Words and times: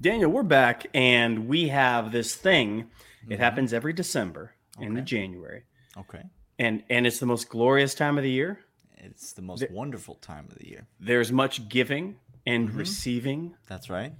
Daniel, 0.00 0.30
we're 0.30 0.42
back 0.42 0.86
and 0.92 1.48
we 1.48 1.68
have 1.68 2.12
this 2.12 2.34
thing. 2.34 2.80
It 2.80 3.34
mm-hmm. 3.34 3.42
happens 3.42 3.72
every 3.72 3.92
December 3.92 4.52
into 4.78 5.00
Okay. 5.00 5.04
January. 5.04 5.62
Okay. 5.96 6.22
And 6.58 6.82
and 6.90 7.06
it's 7.06 7.18
the 7.20 7.26
most 7.26 7.48
glorious 7.48 7.94
time 7.94 8.18
of 8.18 8.24
the 8.24 8.30
year. 8.30 8.60
It's 8.96 9.32
the 9.32 9.42
most 9.42 9.70
wonderful 9.70 10.16
time 10.16 10.46
of 10.50 10.58
the 10.58 10.68
year. 10.68 10.86
There's 10.98 11.30
much 11.30 11.68
giving 11.68 12.16
and 12.46 12.68
mm-hmm. 12.68 12.78
receiving. 12.78 13.54
That's 13.68 13.88
right. 13.88 14.12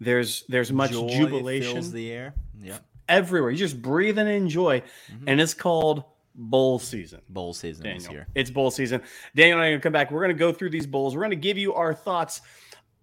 There's 0.00 0.44
there's 0.48 0.72
much 0.72 0.92
Joy 0.92 1.08
jubilation 1.08 1.74
fills 1.74 1.92
the 1.92 2.10
air. 2.10 2.34
Yep. 2.60 2.84
everywhere. 3.08 3.50
You're 3.50 3.58
just 3.58 3.80
breathing 3.80 4.28
in 4.28 4.48
joy. 4.48 4.80
Mm-hmm. 4.80 5.28
And 5.28 5.40
it's 5.40 5.54
called 5.54 6.04
bowl 6.34 6.78
season. 6.78 7.20
Bowl 7.28 7.54
season 7.54 7.86
is 7.86 8.04
Daniel. 8.04 8.12
here. 8.12 8.26
It's 8.34 8.50
bowl 8.50 8.70
season. 8.70 9.02
Daniel 9.36 9.58
and 9.58 9.64
I 9.64 9.68
are 9.68 9.70
going 9.70 9.80
to 9.80 9.82
come 9.82 9.92
back. 9.92 10.10
We're 10.10 10.22
going 10.24 10.36
to 10.36 10.38
go 10.38 10.52
through 10.52 10.70
these 10.70 10.86
bowls. 10.86 11.14
We're 11.14 11.22
going 11.22 11.30
to 11.30 11.36
give 11.36 11.58
you 11.58 11.74
our 11.74 11.94
thoughts 11.94 12.40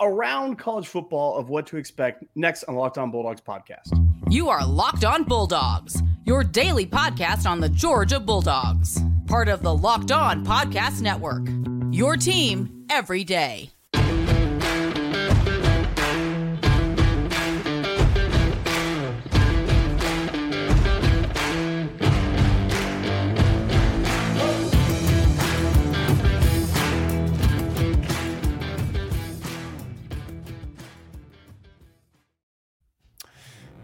around 0.02 0.58
college 0.58 0.88
football 0.88 1.36
of 1.38 1.50
what 1.50 1.68
to 1.68 1.78
expect 1.78 2.24
next 2.36 2.64
on 2.64 2.76
Locked 2.76 2.98
On 2.98 3.12
Bulldogs 3.12 3.42
podcast. 3.42 3.90
You 4.30 4.50
are 4.50 4.66
Locked 4.66 5.06
On 5.06 5.24
Bulldogs, 5.24 6.02
your 6.26 6.44
daily 6.44 6.86
podcast 6.86 7.46
on 7.46 7.60
the 7.60 7.70
Georgia 7.70 8.20
Bulldogs, 8.20 9.00
part 9.28 9.48
of 9.48 9.62
the 9.62 9.74
Locked 9.74 10.12
On 10.12 10.46
Podcast 10.46 11.02
Network. 11.02 11.48
Your 11.92 12.18
team 12.18 12.86
every 12.90 13.24
day. 13.24 13.72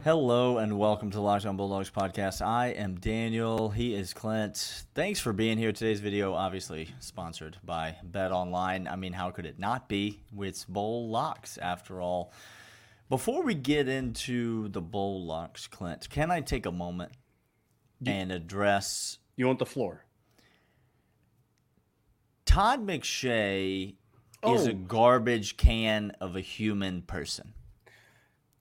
Hello 0.05 0.59
and 0.59 0.77
welcome 0.77 1.09
to 1.09 1.19
Locked 1.19 1.47
On 1.47 1.57
Bulldogs 1.57 1.89
podcast. 1.89 2.39
I 2.45 2.67
am 2.67 2.99
Daniel. 2.99 3.71
He 3.71 3.95
is 3.95 4.13
Clint. 4.13 4.83
Thanks 4.93 5.19
for 5.19 5.33
being 5.33 5.57
here. 5.57 5.71
Today's 5.71 5.99
video, 5.99 6.35
obviously 6.35 6.89
sponsored 6.99 7.57
by 7.63 7.95
Bet 8.03 8.31
Online. 8.31 8.87
I 8.87 8.97
mean, 8.97 9.13
how 9.13 9.31
could 9.31 9.47
it 9.47 9.57
not 9.57 9.89
be? 9.89 10.21
It's 10.37 10.63
bowl 10.63 11.09
locks, 11.09 11.57
after 11.57 12.01
all. 12.01 12.31
Before 13.09 13.41
we 13.41 13.55
get 13.55 13.87
into 13.87 14.67
the 14.67 14.79
bowl 14.79 15.25
locks, 15.25 15.65
Clint, 15.65 16.07
can 16.07 16.29
I 16.29 16.41
take 16.41 16.67
a 16.67 16.71
moment 16.71 17.13
and 18.05 18.31
address 18.31 19.17
You 19.35 19.47
want 19.47 19.57
the 19.57 19.65
floor? 19.65 20.05
Todd 22.45 22.85
McShay 22.85 23.95
is 24.43 24.67
Oh. 24.67 24.69
a 24.69 24.73
garbage 24.73 25.57
can 25.57 26.11
of 26.21 26.35
a 26.35 26.41
human 26.41 27.01
person. 27.01 27.55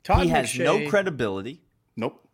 Todd 0.05 0.25
he 0.25 0.29
has 0.29 0.57
no 0.59 0.89
credibility. 0.89 1.63
Nope. 1.97 2.29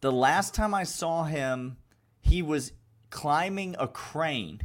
The 0.00 0.12
last 0.12 0.52
time 0.52 0.74
I 0.74 0.82
saw 0.82 1.24
him, 1.24 1.78
he 2.20 2.42
was 2.42 2.72
climbing 3.10 3.76
a 3.78 3.86
crane 3.86 4.60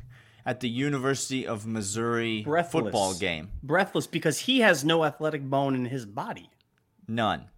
at 0.45 0.59
the 0.59 0.69
University 0.69 1.45
of 1.45 1.67
Missouri 1.67 2.41
Breathless. 2.41 2.71
football 2.71 3.13
game. 3.13 3.51
Breathless 3.61 4.07
because 4.07 4.39
he 4.39 4.61
has 4.61 4.83
no 4.83 5.05
athletic 5.05 5.43
bone 5.43 5.75
in 5.75 5.85
his 5.85 6.05
body. 6.05 6.49
None. 7.07 7.49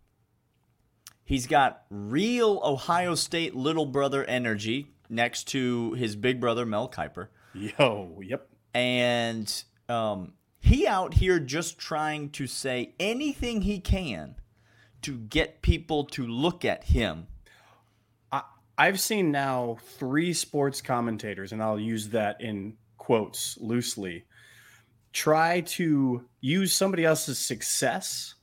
He's 1.23 1.47
got 1.47 1.84
real 1.89 2.59
Ohio 2.64 3.16
State 3.16 3.56
little 3.56 3.86
brother 3.86 4.25
energy 4.25 4.94
next 5.09 5.45
to 5.50 5.94
his 5.94 6.17
big 6.17 6.42
brother 6.42 6.66
Mel 6.66 6.89
Kiper. 6.89 7.30
Yo, 7.53 8.19
yep. 8.22 8.50
And 8.73 9.64
um, 9.88 10.34
he 10.59 10.86
out 10.86 11.14
here 11.14 11.39
just 11.39 11.78
trying 11.78 12.30
to 12.31 12.47
say 12.47 12.94
anything 13.00 13.62
he 13.62 13.80
can 13.80 14.36
to 15.03 15.17
get 15.17 15.61
people 15.61 16.05
to 16.05 16.25
look 16.27 16.66
at 16.66 16.83
him. 16.83 17.27
I, 18.31 18.41
I've 18.77 18.99
seen 18.99 19.31
now 19.31 19.77
three 19.97 20.33
sports 20.33 20.81
commentators, 20.81 21.51
and 21.51 21.62
I'll 21.62 21.79
use 21.79 22.09
that 22.09 22.41
in 22.41 22.75
quotes 22.97 23.57
loosely, 23.59 24.25
try 25.13 25.61
to 25.61 26.23
use 26.40 26.73
somebody 26.73 27.03
else's 27.03 27.40
success, 27.40 28.35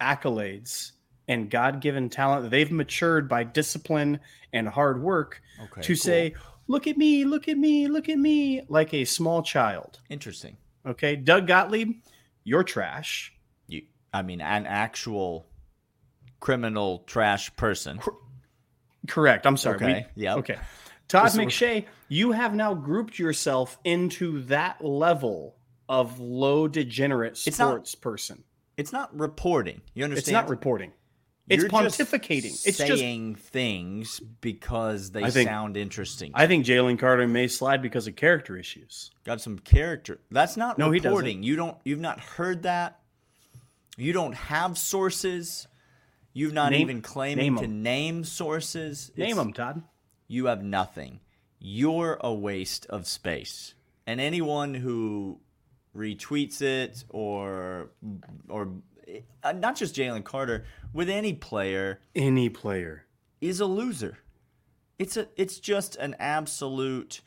accolades, 0.00 0.92
and 1.28 1.48
God 1.48 1.80
given 1.80 2.10
talent 2.10 2.42
that 2.42 2.50
they've 2.50 2.70
matured 2.70 3.28
by 3.28 3.44
discipline 3.44 4.18
and 4.52 4.68
hard 4.68 5.00
work 5.02 5.40
Okay, 5.62 5.82
to 5.82 5.92
cool. 5.94 5.96
say, 5.96 6.34
look 6.66 6.86
at 6.86 6.96
me, 6.96 7.24
look 7.24 7.48
at 7.48 7.56
me, 7.56 7.86
look 7.86 8.08
at 8.08 8.18
me, 8.18 8.62
like 8.68 8.92
a 8.92 9.04
small 9.04 9.42
child. 9.42 10.00
Interesting. 10.10 10.56
Okay. 10.84 11.14
Doug 11.14 11.46
Gottlieb, 11.46 11.92
you're 12.44 12.64
trash. 12.64 13.32
You, 13.68 13.82
I 14.12 14.22
mean, 14.22 14.40
an 14.40 14.66
actual 14.66 15.46
criminal 16.42 17.04
trash 17.06 17.54
person. 17.56 18.00
Correct. 19.08 19.46
I'm 19.46 19.56
sorry. 19.56 19.76
Okay, 19.76 20.06
yep. 20.16 20.38
Okay. 20.38 20.58
Todd 21.08 21.30
we're- 21.34 21.46
McShay, 21.46 21.84
you 22.08 22.32
have 22.32 22.52
now 22.54 22.74
grouped 22.74 23.18
yourself 23.18 23.78
into 23.84 24.42
that 24.42 24.84
level 24.84 25.54
of 25.88 26.18
low 26.20 26.66
degenerate 26.68 27.40
It's 27.46 27.58
not- 27.58 27.68
sports 27.70 27.94
person. 27.94 28.44
It's 28.76 28.92
not 28.92 29.16
reporting. 29.18 29.82
You 29.94 30.04
understand? 30.04 30.22
It's 30.28 30.32
not 30.32 30.48
reporting. 30.50 30.92
It's 31.48 31.62
You're 31.62 31.68
just 31.70 31.98
pontificating. 32.00 32.66
It's 32.66 32.78
just. 32.78 32.98
saying 32.98 33.34
things 33.36 34.20
because 34.40 35.10
they 35.10 35.28
think- 35.30 35.48
sound 35.48 35.76
interesting. 35.76 36.32
I 36.34 36.46
think 36.46 36.64
Jalen 36.66 36.98
Carter 36.98 37.28
may 37.28 37.46
slide 37.48 37.82
because 37.82 38.06
of 38.06 38.16
character 38.16 38.56
issues. 38.56 39.10
Got 39.24 39.40
some 39.40 39.58
character. 39.58 40.20
That's 40.30 40.56
not 40.56 40.78
No, 40.78 40.90
he 40.90 40.98
doesn't. 40.98 41.10
reporting. 41.12 41.42
You 41.42 41.56
don't. 41.56 41.76
You've 41.84 42.00
not 42.00 42.20
heard 42.20 42.62
that. 42.62 43.00
You 43.96 44.12
don't 44.12 44.34
have 44.34 44.78
sources. 44.78 45.66
You've 46.32 46.52
not 46.52 46.72
Name- 46.72 46.80
even 46.82 47.02
claiming 47.02 47.54
name 47.54 47.62
to 47.62 47.66
name 47.68 48.24
sources. 48.24 49.10
Name 49.16 49.24
It's- 49.32 49.36
them, 49.36 49.52
Todd. 49.52 49.82
You 50.28 50.46
have 50.46 50.62
nothing. 50.62 51.20
You're 51.58 52.18
a 52.20 52.32
waste 52.32 52.86
of 52.86 53.06
space. 53.06 53.74
And 54.06 54.20
anyone 54.20 54.74
who 54.74 55.40
retweets 55.94 56.62
it 56.62 57.04
or 57.10 57.90
or 58.48 58.72
uh, 59.44 59.52
not 59.52 59.76
just 59.76 59.94
Jalen 59.94 60.24
Carter 60.24 60.64
with 60.92 61.08
any 61.10 61.34
player 61.34 62.00
Any 62.14 62.48
player. 62.48 63.04
is 63.40 63.60
a 63.60 63.66
loser. 63.66 64.18
It's 64.98 65.16
a 65.16 65.28
it's 65.36 65.58
just 65.60 65.96
an 65.96 66.16
absolute 66.18 67.20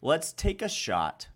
let's 0.00 0.32
take 0.32 0.62
a 0.62 0.68
shot 0.68 1.28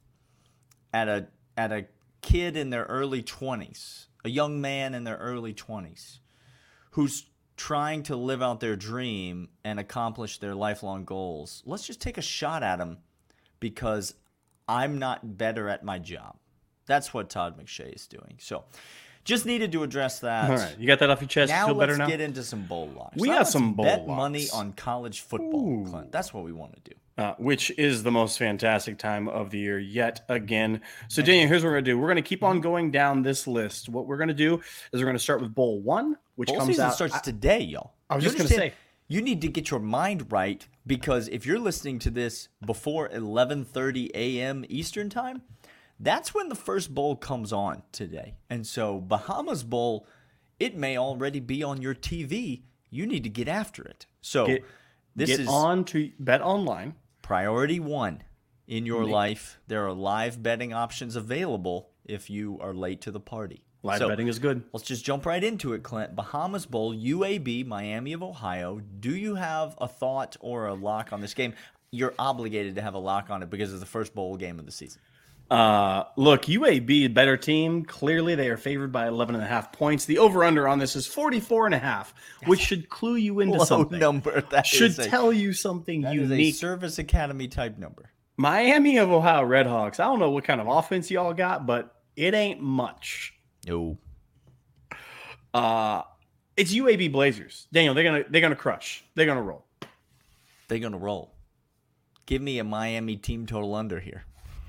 at 0.94 1.08
a 1.08 1.26
at 1.56 1.72
a 1.72 1.86
kid 2.22 2.56
in 2.56 2.70
their 2.70 2.84
early 2.84 3.22
20s, 3.22 4.06
a 4.24 4.28
young 4.30 4.60
man 4.60 4.94
in 4.94 5.04
their 5.04 5.16
early 5.16 5.52
20s 5.54 6.20
who's 6.96 7.26
trying 7.58 8.02
to 8.02 8.16
live 8.16 8.42
out 8.42 8.58
their 8.58 8.74
dream 8.74 9.50
and 9.62 9.78
accomplish 9.78 10.38
their 10.38 10.54
lifelong 10.54 11.04
goals. 11.04 11.62
Let's 11.66 11.86
just 11.86 12.00
take 12.00 12.16
a 12.16 12.22
shot 12.22 12.62
at 12.62 12.78
them 12.78 12.96
because 13.60 14.14
I'm 14.66 14.98
not 14.98 15.36
better 15.36 15.68
at 15.68 15.84
my 15.84 15.98
job. 15.98 16.36
That's 16.86 17.12
what 17.12 17.28
Todd 17.28 17.60
McShay 17.60 17.94
is 17.94 18.06
doing. 18.06 18.38
So, 18.38 18.64
just 19.26 19.44
needed 19.44 19.72
to 19.72 19.82
address 19.82 20.20
that. 20.20 20.50
All 20.50 20.56
right. 20.56 20.74
You 20.78 20.86
got 20.86 21.00
that 21.00 21.10
off 21.10 21.20
your 21.20 21.28
chest? 21.28 21.50
Now 21.50 21.66
Feel 21.66 21.74
let's 21.74 21.88
better 21.90 21.98
now? 21.98 22.06
get 22.06 22.22
into 22.22 22.42
some 22.42 22.62
bowl 22.62 22.88
locks. 22.96 23.16
We 23.16 23.28
Now 23.28 23.38
got 23.40 23.48
some 23.48 23.74
bowl 23.74 23.84
bet 23.84 24.06
locks. 24.06 24.16
money 24.16 24.46
on 24.54 24.72
college 24.72 25.20
football, 25.20 25.84
Clint. 25.90 26.10
That's 26.12 26.32
what 26.32 26.44
we 26.44 26.52
want 26.52 26.72
to 26.82 26.90
do. 26.90 26.96
uh, 27.22 27.34
which 27.38 27.70
is 27.78 28.02
the 28.02 28.10
most 28.10 28.38
fantastic 28.38 28.96
time 28.98 29.28
of 29.28 29.50
the 29.50 29.58
year 29.58 29.78
yet 29.78 30.24
again. 30.30 30.80
So, 31.08 31.22
Daniel, 31.22 31.48
here's 31.48 31.62
what 31.62 31.68
we're 31.68 31.74
going 31.74 31.84
to 31.84 31.90
do. 31.92 31.98
We're 31.98 32.06
going 32.08 32.16
to 32.16 32.22
keep 32.22 32.42
on 32.42 32.60
going 32.60 32.90
down 32.90 33.22
this 33.22 33.46
list. 33.46 33.88
What 33.88 34.06
we're 34.06 34.18
going 34.18 34.28
to 34.28 34.34
do 34.34 34.54
is 34.92 35.00
we're 35.00 35.04
going 35.06 35.16
to 35.16 35.22
start 35.22 35.40
with 35.40 35.54
Bowl 35.54 35.80
One, 35.80 36.16
which 36.36 36.48
Bowl 36.48 36.58
comes 36.58 36.68
season 36.68 36.84
out. 36.86 36.94
starts 36.94 37.20
today, 37.20 37.60
y'all. 37.60 37.92
I 38.10 38.16
was 38.16 38.24
You 38.24 38.30
just 38.30 38.38
gonna 38.38 38.48
say. 38.50 38.74
you 39.08 39.20
need 39.22 39.40
to 39.42 39.48
get 39.48 39.70
your 39.70 39.80
mind 39.80 40.30
right 40.30 40.66
because 40.86 41.26
if 41.28 41.44
you're 41.46 41.58
listening 41.58 41.98
to 42.00 42.10
this 42.10 42.48
before 42.64 43.08
11:30 43.08 44.10
a.m. 44.14 44.64
Eastern 44.68 45.08
time, 45.10 45.42
that's 46.00 46.34
when 46.34 46.48
the 46.48 46.54
first 46.54 46.94
bowl 46.94 47.16
comes 47.16 47.52
on 47.52 47.82
today. 47.92 48.36
And 48.50 48.66
so 48.66 49.00
Bahamas 49.00 49.62
Bowl, 49.62 50.06
it 50.60 50.76
may 50.76 50.96
already 50.98 51.40
be 51.40 51.62
on 51.62 51.80
your 51.80 51.94
TV. 51.94 52.62
You 52.90 53.06
need 53.06 53.24
to 53.24 53.30
get 53.30 53.48
after 53.48 53.82
it. 53.84 54.06
So 54.20 54.46
Get- 54.46 54.64
this 55.14 55.30
get 55.30 55.40
is 55.40 55.48
on 55.48 55.84
to 55.86 56.10
Bet 56.18 56.42
Online. 56.42 56.94
priority 57.22 57.80
one 57.80 58.22
in 58.66 58.84
your 58.86 59.04
life. 59.04 59.58
There 59.66 59.86
are 59.86 59.92
live 59.92 60.42
betting 60.42 60.72
options 60.72 61.16
available 61.16 61.90
if 62.04 62.28
you 62.28 62.58
are 62.60 62.74
late 62.74 63.00
to 63.02 63.10
the 63.10 63.20
party. 63.20 63.62
Live 63.82 63.98
So, 63.98 64.08
betting 64.08 64.26
is 64.28 64.38
good. 64.38 64.64
Let's 64.72 64.84
just 64.86 65.04
jump 65.04 65.24
right 65.26 65.42
into 65.42 65.72
it, 65.72 65.82
Clint. 65.84 66.16
Bahamas 66.16 66.66
Bowl, 66.66 66.92
UAB, 66.94 67.64
Miami 67.64 68.12
of 68.12 68.22
Ohio. 68.22 68.80
Do 69.00 69.14
you 69.14 69.36
have 69.36 69.76
a 69.78 69.86
thought 69.86 70.36
or 70.40 70.66
a 70.66 70.74
lock 70.74 71.12
on 71.12 71.20
this 71.20 71.34
game? 71.34 71.54
You're 71.92 72.14
obligated 72.18 72.74
to 72.74 72.82
have 72.82 72.94
a 72.94 72.98
lock 72.98 73.30
on 73.30 73.42
it 73.42 73.50
because 73.50 73.70
it's 73.72 73.80
the 73.80 73.86
first 73.86 74.14
bowl 74.14 74.36
game 74.36 74.58
of 74.58 74.66
the 74.66 74.72
season. 74.72 75.00
Uh, 75.50 76.04
look, 76.16 76.42
UAB, 76.46 77.12
better 77.14 77.36
team. 77.36 77.84
Clearly, 77.84 78.34
they 78.34 78.48
are 78.48 78.56
favored 78.56 78.90
by 78.90 79.06
11 79.06 79.36
and 79.36 79.44
a 79.44 79.46
half 79.46 79.70
points. 79.72 80.04
The 80.04 80.18
over 80.18 80.42
under 80.42 80.66
on 80.66 80.78
this 80.80 80.96
is 80.96 81.06
44 81.06 81.66
and 81.66 81.74
a 81.74 81.78
half, 81.78 82.12
which 82.46 82.58
should 82.60 82.88
clue 82.88 83.14
you 83.14 83.38
into 83.40 83.58
Low 83.58 83.64
something. 83.64 83.98
number. 83.98 84.40
That 84.50 84.66
should 84.66 84.98
a- 84.98 85.06
tell 85.08 85.32
you 85.32 85.52
something 85.52 86.00
that 86.02 86.16
is 86.16 86.30
a 86.30 86.34
unique. 86.34 86.54
service 86.56 86.98
academy 86.98 87.46
type 87.46 87.78
number. 87.78 88.10
Miami 88.36 88.98
of 88.98 89.10
Ohio 89.12 89.44
Redhawks. 89.44 90.00
I 90.00 90.04
don't 90.04 90.18
know 90.18 90.30
what 90.30 90.42
kind 90.44 90.60
of 90.60 90.66
offense 90.66 91.10
y'all 91.10 91.32
got, 91.32 91.64
but 91.64 91.94
it 92.16 92.34
ain't 92.34 92.60
much. 92.60 93.32
No. 93.68 93.98
Uh, 95.54 96.02
It's 96.56 96.74
UAB 96.74 97.12
Blazers. 97.12 97.66
Daniel, 97.72 97.94
they're 97.94 98.04
gonna 98.04 98.24
they're 98.28 98.40
gonna 98.40 98.56
crush. 98.56 99.04
They're 99.14 99.26
gonna 99.26 99.42
roll. 99.42 99.64
They're 100.68 100.80
gonna 100.80 100.98
roll. 100.98 101.34
Give 102.26 102.42
me 102.42 102.58
a 102.58 102.64
Miami 102.64 103.16
team 103.16 103.46
total 103.46 103.74
under 103.74 104.00
here. 104.00 104.24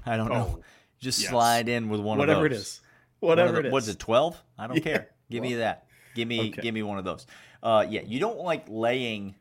I 0.07 0.17
don't 0.17 0.29
know. 0.29 0.57
Oh, 0.59 0.63
Just 0.99 1.19
yes. 1.21 1.29
slide 1.29 1.69
in 1.69 1.89
with 1.89 1.99
one 1.99 2.17
Whatever 2.17 2.45
of 2.47 2.51
those. 2.51 2.59
is. 2.61 2.81
One 3.19 3.33
of 3.33 3.37
Whatever 3.39 3.53
the- 3.53 3.59
it 3.59 3.65
is. 3.67 3.71
What's 3.73 3.87
it? 3.87 3.99
Twelve? 3.99 4.41
I 4.57 4.67
don't 4.67 4.75
Yeah, 4.77 4.81
care. 4.83 5.09
Give 5.29 5.41
me 5.43 5.55
that. 5.55 5.85
Give 6.15 6.27
me 6.27 6.49
Okay. 6.49 6.61
give 6.61 6.73
me 6.73 6.81
one 6.83 6.97
of 6.97 7.05
those. 7.05 7.27
Uh, 7.61 7.85
yeah, 7.89 8.01
you 8.05 8.19
don't 8.19 8.39
like 8.39 8.65
laying 8.67 9.35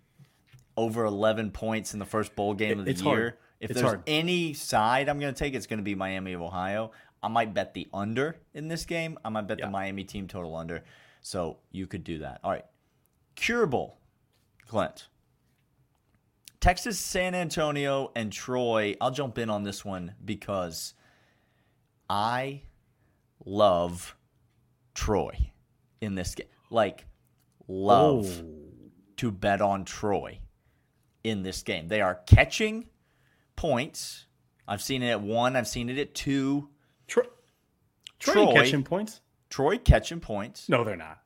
over 0.76 1.04
eleven 1.04 1.50
points 1.50 1.92
in 1.94 1.98
the 1.98 2.04
first 2.04 2.34
bowl 2.36 2.52
game 2.54 2.72
It- 2.72 2.78
of 2.80 2.84
the 2.84 2.92
year. 3.04 3.04
hard. 3.04 3.34
If 3.58 3.70
It's 3.70 3.80
there's 3.80 3.90
hard. 3.92 4.02
any 4.06 4.52
side 4.52 5.08
I'm 5.08 5.18
going 5.18 5.32
to 5.32 5.38
take, 5.38 5.54
it's 5.54 5.66
going 5.66 5.78
to 5.78 5.82
be 5.84 5.94
Miami 5.94 6.34
of 6.34 6.42
Ohio. 6.42 6.90
I 7.22 7.28
might 7.28 7.54
bet 7.54 7.72
the 7.72 7.88
under 7.94 8.36
in 8.52 8.68
this 8.68 8.84
game. 8.84 9.18
I 9.24 9.30
might 9.30 9.46
bet 9.46 9.58
Yeah. 9.58 9.66
the 9.66 9.70
Miami 9.70 10.04
team 10.04 10.28
total 10.28 10.54
under. 10.54 10.84
So 11.22 11.56
you 11.72 11.86
could 11.86 12.04
do 12.04 12.18
that. 12.18 12.40
All 12.44 12.50
right, 12.50 12.66
curable, 13.34 13.96
Clint. 14.68 15.08
Texas, 16.66 16.98
San 16.98 17.36
Antonio, 17.36 18.10
and 18.16 18.32
Troy. 18.32 18.96
I'll 19.00 19.12
jump 19.12 19.38
in 19.38 19.50
on 19.50 19.62
this 19.62 19.84
one 19.84 20.14
because 20.24 20.94
I 22.10 22.62
love 23.44 24.16
Troy 24.92 25.52
in 26.00 26.16
this 26.16 26.34
game. 26.34 26.48
Like, 26.68 27.06
love 27.68 28.42
Oh. 28.42 28.72
to 29.18 29.30
bet 29.30 29.60
on 29.60 29.84
Troy 29.84 30.40
in 31.22 31.44
this 31.44 31.62
game. 31.62 31.86
They 31.86 32.00
are 32.00 32.16
catching 32.26 32.88
points. 33.54 34.26
I've 34.66 34.82
seen 34.82 35.04
it 35.04 35.10
at 35.10 35.20
one, 35.20 35.54
I've 35.54 35.68
seen 35.68 35.88
it 35.88 35.98
at 35.98 36.16
two. 36.16 36.68
Troy, 37.06 37.26
Troy 38.18 38.34
Troy. 38.34 38.52
catching 38.54 38.82
points. 38.82 39.20
Troy 39.50 39.78
catching 39.78 40.18
points. 40.18 40.68
No, 40.68 40.82
they're 40.82 40.96
not. 40.96 41.22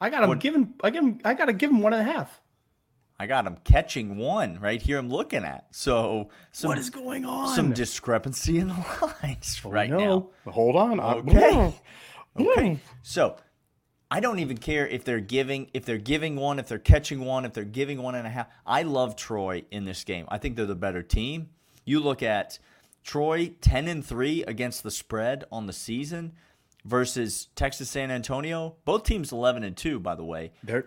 I 0.00 0.10
got 0.10 0.28
What- 0.28 0.38
given. 0.38 0.74
I 0.80 0.90
give 0.90 1.02
'em- 1.02 1.20
I 1.24 1.34
got 1.34 1.46
to 1.46 1.52
give 1.52 1.70
them 1.70 1.80
one 1.80 1.92
and 1.92 2.08
a 2.08 2.12
half. 2.12 2.40
I 3.22 3.26
got 3.26 3.44
them 3.44 3.56
catching 3.64 4.16
one 4.16 4.58
right 4.60 4.82
here. 4.82 4.98
I'm 4.98 5.08
looking 5.08 5.44
at. 5.44 5.66
So 5.70 6.28
some, 6.50 6.68
what 6.68 6.78
is 6.78 6.90
going 6.90 7.24
on? 7.24 7.54
some 7.54 7.72
discrepancy 7.72 8.58
in 8.58 8.68
the 8.68 8.74
lines 9.22 9.60
Oh, 9.64 9.70
right 9.70 9.88
no. 9.88 10.30
now. 10.44 10.52
Hold 10.52 10.76
on. 10.76 10.98
I- 11.00 11.14
Okay. 11.14 11.38
Okay. 11.56 11.74
Okay. 12.40 12.78
So 13.02 13.36
I 14.10 14.20
don't 14.20 14.40
even 14.40 14.58
care 14.58 14.86
if 14.86 15.04
they're 15.04 15.20
giving 15.20 15.70
if 15.72 15.84
they're 15.84 15.98
giving 15.98 16.36
one, 16.36 16.58
if 16.58 16.66
they're 16.68 16.78
catching 16.78 17.24
one, 17.24 17.44
if 17.44 17.52
they're 17.52 17.64
giving 17.64 18.02
one 18.02 18.14
and 18.14 18.26
a 18.26 18.30
half. 18.30 18.48
I 18.66 18.82
love 18.82 19.16
Troy 19.16 19.64
in 19.70 19.84
this 19.84 20.02
game. 20.04 20.26
I 20.28 20.38
think 20.38 20.56
they're 20.56 20.66
the 20.66 20.74
better 20.74 21.02
team. 21.02 21.50
You 21.84 22.00
look 22.00 22.22
at 22.22 22.58
Troy 23.04 23.52
10 23.60 23.88
and 23.88 24.04
3 24.04 24.44
against 24.44 24.82
the 24.82 24.90
spread 24.90 25.44
on 25.50 25.66
the 25.66 25.72
season 25.72 26.32
versus 26.84 27.48
Texas 27.54 27.90
San 27.90 28.10
Antonio. 28.10 28.76
Both 28.84 29.04
teams 29.04 29.32
11 29.32 29.62
and 29.64 29.76
2 29.76 29.98
by 30.00 30.14
the 30.14 30.24
way. 30.24 30.52
They're 30.62 30.86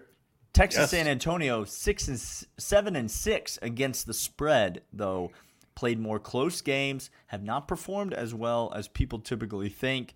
Texas 0.56 0.80
Yes. 0.84 0.92
San 0.92 1.07
Antonio 1.07 1.66
6 1.66 2.07
and 2.07 2.19
7 2.57 2.96
and 2.96 3.12
6 3.12 3.60
against 3.62 4.07
the 4.07 4.13
spread 4.13 4.81
though. 4.94 5.31
Played 5.75 6.00
more 6.00 6.19
close 6.19 6.62
games, 6.62 7.10
have 7.28 7.44
not 7.44 7.68
performed 7.68 8.13
as 8.13 8.34
well 8.34 8.72
as 8.74 8.88
people 8.88 9.19
typically 9.19 9.68
think. 9.68 10.16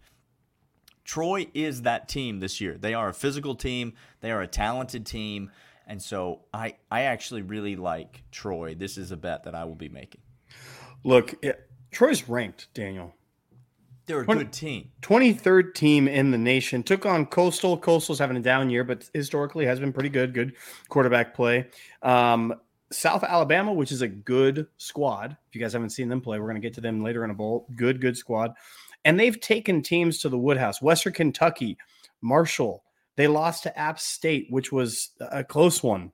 Troy 1.04 1.48
is 1.54 1.82
that 1.82 2.08
team 2.08 2.40
this 2.40 2.62
year. 2.62 2.78
They 2.78 2.94
are 2.94 3.10
a 3.10 3.14
physical 3.14 3.56
team. 3.56 3.94
They 4.22 4.32
are 4.32 4.42
a 4.42 4.48
talented 4.48 5.06
team. 5.06 5.52
And 5.86 6.02
so 6.02 6.42
I, 6.54 6.76
I 6.90 7.02
actually 7.02 7.42
really 7.42 7.76
like 7.76 8.24
Troy. 8.32 8.76
This 8.76 8.98
is 8.98 9.12
a 9.12 9.18
bet 9.18 9.44
that 9.44 9.54
I 9.56 9.66
will 9.66 9.76
be 9.76 9.90
making. 9.90 10.22
look. 11.04 11.36
It, 11.44 11.70
Troy's 11.92 12.30
ranked. 12.30 12.68
Daniel. 12.74 13.14
They're 14.10 14.22
a 14.22 14.26
Twenty- 14.26 14.46
good 14.46 14.54
team. 14.54 14.92
23rd 15.04 15.76
team 15.76 16.08
in 16.08 16.32
the 16.32 16.38
nation. 16.38 16.82
Took 16.82 17.06
on 17.06 17.28
Coastal. 17.28 17.78
Coastal's 17.78 18.18
having 18.18 18.38
a 18.38 18.42
down 18.42 18.72
year, 18.72 18.84
but 18.84 19.08
historically 19.14 19.68
has 19.68 19.80
been 19.80 19.94
pretty 19.94 20.10
good. 20.10 20.34
Good 20.34 20.56
quarterback 20.90 21.36
play. 21.36 21.68
Um, 22.02 22.56
South 22.92 23.24
Alabama, 23.24 23.72
which 23.72 23.92
is 23.92 24.02
a 24.02 24.08
good 24.08 24.66
squad. 24.78 25.38
If 25.48 25.56
you 25.56 25.62
guys 25.62 25.74
haven't 25.74 25.92
seen 25.92 26.10
them 26.10 26.22
play, 26.22 26.40
we're 26.40 26.48
going 26.48 26.60
to 26.60 26.66
get 26.68 26.74
to 26.74 26.82
them 26.82 27.04
later 27.04 27.24
in 27.24 27.30
a 27.30 27.36
bowl. 27.36 27.68
Good, 27.76 28.02
good 28.02 28.18
squad. 28.18 28.56
And 29.06 29.20
they've 29.20 29.40
taken 29.40 29.84
teams 29.84 30.18
to 30.20 30.30
the 30.30 30.40
Woodhouse. 30.40 30.82
Western 30.82 31.14
Kentucky, 31.14 31.78
Marshall. 32.22 32.84
They 33.16 33.28
lost 33.28 33.62
to 33.64 33.78
App 33.78 34.00
State, 34.00 34.48
which 34.50 34.72
was 34.72 35.10
a 35.20 35.44
close 35.44 35.84
one. 35.84 36.12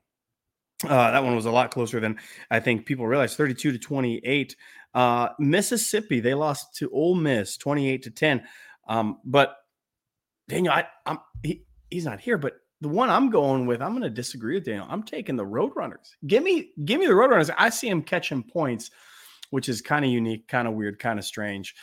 Uh, 0.84 1.12
that 1.12 1.24
one 1.24 1.36
was 1.36 1.46
a 1.46 1.52
lot 1.52 1.72
closer 1.72 2.00
than 2.00 2.18
I 2.52 2.60
think 2.60 2.86
people 2.86 3.08
realize 3.08 3.36
32 3.36 3.72
to 3.72 3.80
28. 3.80 4.56
Uh, 4.94 5.30
Mississippi, 5.40 6.20
they 6.20 6.34
lost 6.34 6.76
to 6.78 6.90
Ole 6.92 7.16
Miss 7.16 7.58
28 7.58 8.04
to 8.04 8.12
10. 8.12 8.44
Um, 8.88 9.20
but 9.24 9.56
Daniel, 10.48 10.74
I, 10.74 10.86
I'm 11.06 11.20
he, 11.44 11.64
he's 11.90 12.06
not 12.06 12.20
here, 12.20 12.38
but 12.38 12.56
the 12.82 12.90
one 12.90 13.10
I'm 13.10 13.30
going 13.30 13.66
with, 13.66 13.82
I'm 13.82 13.92
going 13.92 14.04
to 14.04 14.10
disagree 14.10 14.56
with 14.56 14.66
Daniel. 14.66 14.86
I'm 14.90 15.04
taking 15.04 15.36
the 15.36 15.46
Roadrunners. 15.46 16.12
Give 16.28 16.44
me, 16.44 16.72
give 16.84 17.00
me 17.00 17.08
the 17.08 17.14
Roadrunners. 17.14 17.54
I 17.58 17.70
see 17.70 17.88
him 17.88 18.02
catching 18.02 18.44
points, 18.44 18.92
which 19.50 19.70
is 19.70 19.82
kind 19.82 20.04
of 20.04 20.12
unique, 20.12 20.48
kind 20.48 20.68
of 20.68 20.74
weird, 20.74 21.00
kind 21.00 21.18
of 21.18 21.26
strange. 21.26 21.74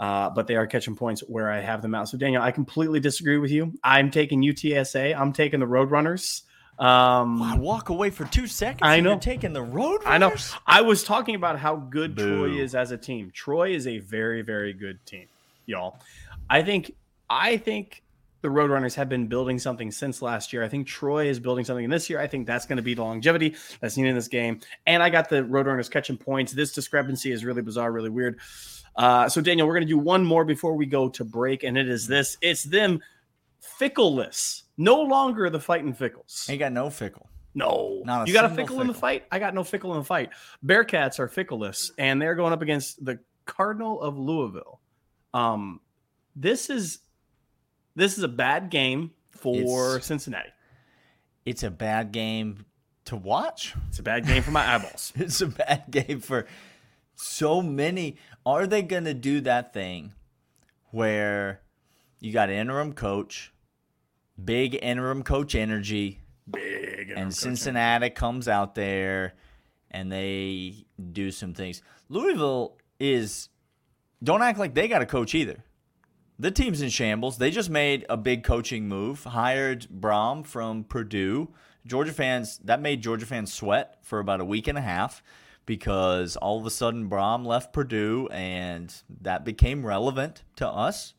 Uh, 0.00 0.30
but 0.30 0.46
they 0.46 0.56
are 0.56 0.66
catching 0.66 0.96
points 0.96 1.22
where 1.22 1.50
I 1.50 1.60
have 1.60 1.82
them 1.82 1.94
out. 1.94 2.08
So 2.08 2.16
Daniel, 2.16 2.42
I 2.42 2.50
completely 2.50 3.00
disagree 3.00 3.38
with 3.38 3.50
you. 3.50 3.74
I'm 3.82 4.10
taking 4.10 4.42
UTSA. 4.42 5.18
I'm 5.18 5.32
taking 5.32 5.60
the 5.60 5.66
Roadrunners. 5.66 6.42
Um, 6.78 7.42
I 7.42 7.56
walk 7.56 7.88
away 7.88 8.10
for 8.10 8.24
two 8.24 8.46
seconds. 8.46 8.82
I 8.82 9.00
know. 9.00 9.10
You're 9.10 9.18
taking 9.18 9.52
the 9.52 9.62
road. 9.62 10.02
I 10.06 10.18
know. 10.18 10.32
I 10.66 10.82
was 10.82 11.02
talking 11.02 11.34
about 11.34 11.58
how 11.58 11.76
good 11.76 12.16
Troy 12.16 12.50
is 12.50 12.74
as 12.74 12.92
a 12.92 12.96
team. 12.96 13.32
Troy 13.34 13.74
is 13.74 13.86
a 13.88 13.98
very, 13.98 14.42
very 14.42 14.72
good 14.72 15.04
team, 15.04 15.26
y'all. 15.66 15.98
I 16.48 16.62
think 16.62 16.94
I 17.28 17.56
think 17.56 18.02
the 18.40 18.48
Roadrunners 18.48 18.94
have 18.94 19.08
been 19.08 19.26
building 19.26 19.58
something 19.58 19.90
since 19.90 20.22
last 20.22 20.52
year. 20.52 20.62
I 20.62 20.68
think 20.68 20.86
Troy 20.86 21.26
is 21.26 21.40
building 21.40 21.64
something 21.64 21.88
this 21.90 22.08
year. 22.08 22.20
I 22.20 22.28
think 22.28 22.46
that's 22.46 22.66
going 22.66 22.76
to 22.76 22.82
be 22.82 22.94
the 22.94 23.02
longevity 23.02 23.56
that's 23.80 23.96
needed 23.96 24.10
in 24.10 24.14
this 24.14 24.28
game. 24.28 24.60
And 24.86 25.02
I 25.02 25.10
got 25.10 25.28
the 25.28 25.42
Roadrunners 25.42 25.90
catching 25.90 26.16
points. 26.16 26.52
This 26.52 26.72
discrepancy 26.72 27.32
is 27.32 27.44
really 27.44 27.62
bizarre, 27.62 27.90
really 27.90 28.10
weird. 28.10 28.38
Uh, 28.94 29.28
so 29.28 29.40
Daniel, 29.40 29.66
we're 29.66 29.74
going 29.74 29.86
to 29.86 29.92
do 29.92 29.98
one 29.98 30.24
more 30.24 30.44
before 30.44 30.74
we 30.74 30.86
go 30.86 31.08
to 31.08 31.24
break, 31.24 31.64
and 31.64 31.76
it 31.76 31.88
is 31.88 32.06
this: 32.06 32.36
it's 32.40 32.64
them 32.64 33.00
fickleless, 33.80 34.62
no 34.78 35.02
longer 35.02 35.50
the 35.50 35.60
fighting 35.60 35.92
fickles. 35.92 36.46
Ain't 36.48 36.60
got 36.60 36.72
no 36.72 36.88
fickle. 36.88 37.28
No, 37.54 38.02
you 38.24 38.32
got 38.32 38.44
a 38.44 38.48
single 38.48 38.66
fickle, 38.66 38.80
in 38.80 38.86
the 38.86 38.94
fight. 38.94 39.24
I 39.32 39.38
got 39.40 39.52
no 39.52 39.64
fickle 39.64 39.92
in 39.92 39.98
the 39.98 40.04
fight. 40.04 40.30
Bearcats 40.64 41.18
are 41.18 41.28
fickleless, 41.28 41.90
and 41.98 42.22
they're 42.22 42.36
going 42.36 42.52
up 42.52 42.62
against 42.62 43.04
the 43.04 43.18
Cardinal 43.46 44.00
of 44.00 44.16
Louisville. 44.16 44.80
Um, 45.34 45.80
this 46.36 46.70
is 46.70 47.00
this 47.96 48.16
is 48.16 48.22
a 48.22 48.28
bad 48.28 48.70
game 48.70 49.10
for 49.30 49.56
It's- 49.96 50.06
Cincinnati. 50.06 50.50
It's 51.44 51.62
a 51.64 51.70
bad 51.70 52.12
game 52.12 52.66
to 53.06 53.16
watch. 53.16 53.74
It's 53.88 53.98
a 53.98 54.02
bad 54.02 54.26
game 54.26 54.42
for 54.42 54.50
my 54.52 54.64
eyeballs. 54.74 55.12
It's 55.16 55.40
a 55.40 55.46
bad 55.46 55.84
game 55.90 56.20
for 56.20 56.46
so 57.14 57.60
many. 57.62 58.18
Are 58.46 58.66
they 58.66 58.82
going 58.82 59.04
to 59.04 59.14
do 59.14 59.40
that 59.40 59.72
thing 59.72 60.12
where 60.90 61.62
you 62.20 62.32
got 62.32 62.50
an 62.50 62.56
interim 62.56 62.92
coach, 62.92 63.52
big 64.42 64.78
interim 64.80 65.22
coach 65.22 65.54
energy, 65.54 66.20
Big 66.50 67.12
and 67.14 67.34
Cincinnati 67.34 68.10
comes 68.10 68.48
out 68.48 68.74
there 68.74 69.34
and 69.90 70.10
they 70.10 70.86
do 71.12 71.30
some 71.30 71.54
things. 71.54 71.82
Louisville 72.08 72.78
is 72.98 73.48
don't 74.22 74.42
act 74.42 74.58
like 74.58 74.74
they 74.74 74.88
got 74.88 75.02
a 75.02 75.06
coach 75.06 75.34
either. 75.34 75.64
The 76.38 76.50
team's 76.50 76.82
in 76.82 76.88
shambles. 76.88 77.38
They 77.38 77.50
just 77.50 77.70
made 77.70 78.06
a 78.08 78.16
big 78.16 78.44
coaching 78.44 78.88
move, 78.88 79.24
hired 79.24 79.88
Brohm 79.88 80.46
from 80.46 80.84
Purdue. 80.84 81.48
Georgia 81.86 82.12
fans 82.12 82.58
that 82.64 82.80
made 82.80 83.02
Georgia 83.02 83.26
fans 83.26 83.52
sweat 83.52 83.98
for 84.02 84.18
about 84.18 84.40
a 84.40 84.44
week 84.44 84.68
and 84.68 84.78
a 84.78 84.82
half 84.82 85.22
because 85.66 86.36
all 86.36 86.58
of 86.58 86.66
a 86.66 86.70
sudden 86.70 87.10
Brohm 87.10 87.44
left 87.44 87.72
Purdue 87.72 88.28
and 88.30 88.94
that 89.20 89.44
became 89.44 89.84
relevant 89.84 90.44
to 90.56 90.66
us. 90.68 91.14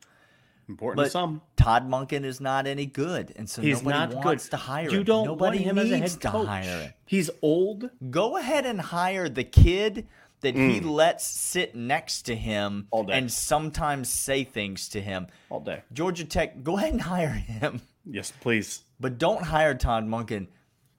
Important 0.69 0.99
to 0.99 1.03
But 1.05 1.11
some. 1.11 1.41
Todd 1.57 1.89
Monken 1.89 2.23
is 2.23 2.39
not 2.39 2.67
any 2.67 2.85
good, 2.85 3.33
and 3.35 3.49
so 3.49 3.61
He's 3.61 3.81
nobody 3.81 4.13
not 4.13 4.23
wants 4.25 4.45
good 4.45 4.51
to 4.51 4.57
hire 4.57 4.89
You 4.89 4.99
him. 4.99 5.03
don't 5.03 5.25
nobody 5.25 5.57
want 5.57 5.67
him 5.71 5.77
as 5.79 5.91
a 5.91 5.99
needs 5.99 6.13
head 6.13 6.21
to 6.21 6.29
coach. 6.29 6.47
hire 6.47 6.81
him. 6.83 6.93
He's 7.05 7.29
old. 7.41 7.89
Go 8.11 8.37
ahead 8.37 8.65
and 8.65 8.79
hire 8.79 9.27
the 9.27 9.43
kid 9.43 10.07
that 10.41 10.55
he 10.55 10.79
Mm. 10.79 10.91
lets 10.91 11.25
sit 11.25 11.75
next 11.75 12.21
to 12.23 12.35
him 12.35 12.87
All 12.91 13.03
day. 13.03 13.17
and 13.17 13.29
sometimes 13.31 14.07
say 14.09 14.43
things 14.45 14.87
to 14.89 15.01
him. 15.01 15.27
All 15.49 15.59
day. 15.59 15.81
Georgia 15.91 16.23
Tech, 16.23 16.63
go 16.63 16.77
ahead 16.77 16.93
and 16.93 17.01
hire 17.01 17.29
him, 17.33 17.81
Yes, 18.05 18.31
please. 18.39 18.83
but 18.99 19.17
don't 19.17 19.43
hire 19.43 19.73
Todd 19.75 20.05
Monken. 20.05 20.47